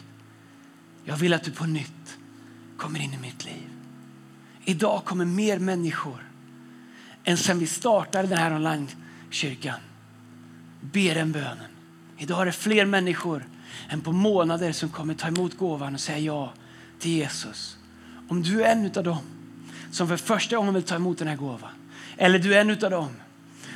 jag 1.05 1.17
vill 1.17 1.35
att 1.35 1.45
du 1.45 1.51
på 1.51 1.65
nytt 1.65 2.19
kommer 2.77 3.01
in 3.01 3.15
i 3.15 3.19
mitt 3.19 3.45
liv. 3.45 3.69
Idag 4.65 5.05
kommer 5.05 5.25
mer 5.25 5.59
människor 5.59 6.29
än 7.25 7.37
sen 7.37 7.59
vi 7.59 7.67
startade 7.67 8.29
den 8.29 8.39
här 8.39 8.55
onlinekyrkan 8.55 9.81
ber 10.81 11.15
den 11.15 11.33
bönen. 11.33 11.71
Idag 12.19 12.43
är 12.43 12.47
det 12.47 12.53
fler 12.53 12.87
människor 12.87 13.47
än 13.89 14.01
på 14.01 14.13
månader 14.13 14.73
som 14.73 14.89
kommer 14.89 15.15
ta 15.15 15.29
emot 15.29 15.59
gåvan 15.59 15.95
och 15.95 16.01
säga 16.01 16.19
ja 16.19 16.53
till 16.99 17.11
Jesus. 17.11 17.77
Om 18.29 18.43
du 18.43 18.63
är 18.63 18.73
en 18.73 18.87
av 18.97 19.05
dem 19.05 19.19
som 19.91 20.09
för 20.09 20.17
första 20.17 20.57
gången 20.57 20.75
vill 20.75 20.83
ta 20.83 20.95
emot 20.95 21.19
den 21.19 21.29
här 21.29 21.37
gåvan 21.37 21.71
eller 22.17 22.39
du 22.39 22.55
är 22.55 22.61
en 22.61 22.71
av 22.71 22.91
dem 22.91 23.09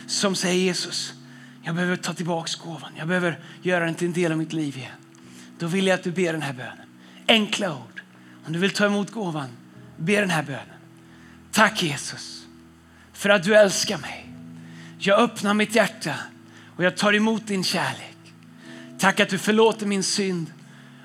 som 0.07 0.35
säger 0.35 0.65
Jesus, 0.65 1.15
jag 1.63 1.75
behöver 1.75 1.97
ta 1.97 2.15
tillbaka 2.15 2.53
gåvan. 2.65 2.93
Jag 2.97 3.09
behöver 3.09 3.39
göra 3.63 3.85
den 3.85 3.95
till 3.95 4.07
en 4.07 4.13
del 4.13 4.33
av 4.33 4.39
mitt 4.39 4.53
liv 4.53 4.77
igen. 4.77 4.93
Då 5.59 5.67
vill 5.67 5.87
jag 5.87 5.95
att 5.95 6.03
du 6.03 6.13
ber 6.13 6.33
den 6.33 6.43
här 6.43 6.53
bönen. 6.53 6.87
Enkla 7.29 7.73
ord. 7.73 8.03
Om 8.47 8.53
du 8.53 8.59
vill 8.59 8.71
ta 8.71 8.87
emot 8.87 9.11
gåvan, 9.11 9.49
be 9.97 10.21
den 10.21 10.31
här 10.31 10.43
bönen. 10.43 10.77
Tack 11.53 11.83
Jesus 11.83 12.47
för 13.13 13.29
att 13.29 13.45
du 13.45 13.57
älskar 13.57 13.99
mig. 13.99 14.29
Jag 14.99 15.21
öppnar 15.21 15.55
mitt 15.55 15.75
hjärta 15.75 16.15
och 16.77 16.85
jag 16.85 16.97
tar 16.97 17.13
emot 17.13 17.47
din 17.47 17.65
kärlek. 17.65 18.17
Tack 18.99 19.21
att 19.21 19.29
du 19.29 19.39
förlåter 19.39 19.87
min 19.87 20.03
synd 20.03 20.53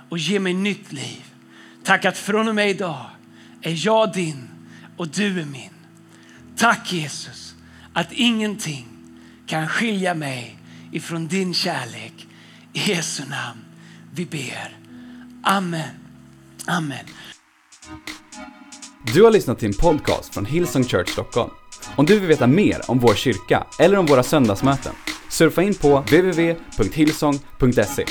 och 0.10 0.18
ger 0.18 0.40
mig 0.40 0.54
nytt 0.54 0.92
liv. 0.92 1.24
Tack 1.84 2.06
att 2.06 2.18
från 2.18 2.48
och 2.48 2.56
med 2.56 2.70
idag 2.70 3.06
är 3.62 3.86
jag 3.86 4.14
din 4.14 4.50
och 4.98 5.08
du 5.08 5.40
är 5.42 5.46
min. 5.46 5.70
Tack 6.56 6.94
Jesus 6.94 7.56
att 7.94 8.12
ingenting 8.12 8.90
kan 9.52 9.68
skilja 9.68 10.14
mig 10.14 10.58
ifrån 10.92 11.28
din 11.28 11.54
kärlek. 11.54 12.28
I 12.74 12.80
Jesu 12.80 13.24
namn 13.24 13.60
vi 14.14 14.26
ber. 14.26 14.78
Amen. 15.44 15.90
Amen. 16.68 17.06
Du 19.14 19.24
har 19.24 19.32
lyssnat 19.32 19.60
till 19.60 19.68
en 19.68 19.74
podcast 19.74 20.34
från 20.34 20.46
Hillsong 20.46 20.84
Church 20.84 21.10
Stockholm. 21.10 21.52
Om 21.96 22.06
du 22.06 22.20
vill 22.20 22.28
veta 22.28 22.48
mer 22.48 22.82
om 22.88 23.00
vår 23.00 23.16
kyrka 23.16 23.68
eller 23.80 23.98
om 23.98 24.06
våra 24.06 24.24
söndagsmöten, 24.24 24.94
surfa 25.30 25.64
in 25.64 25.76
på 25.76 26.00
www.hillsong.se. 26.00 28.06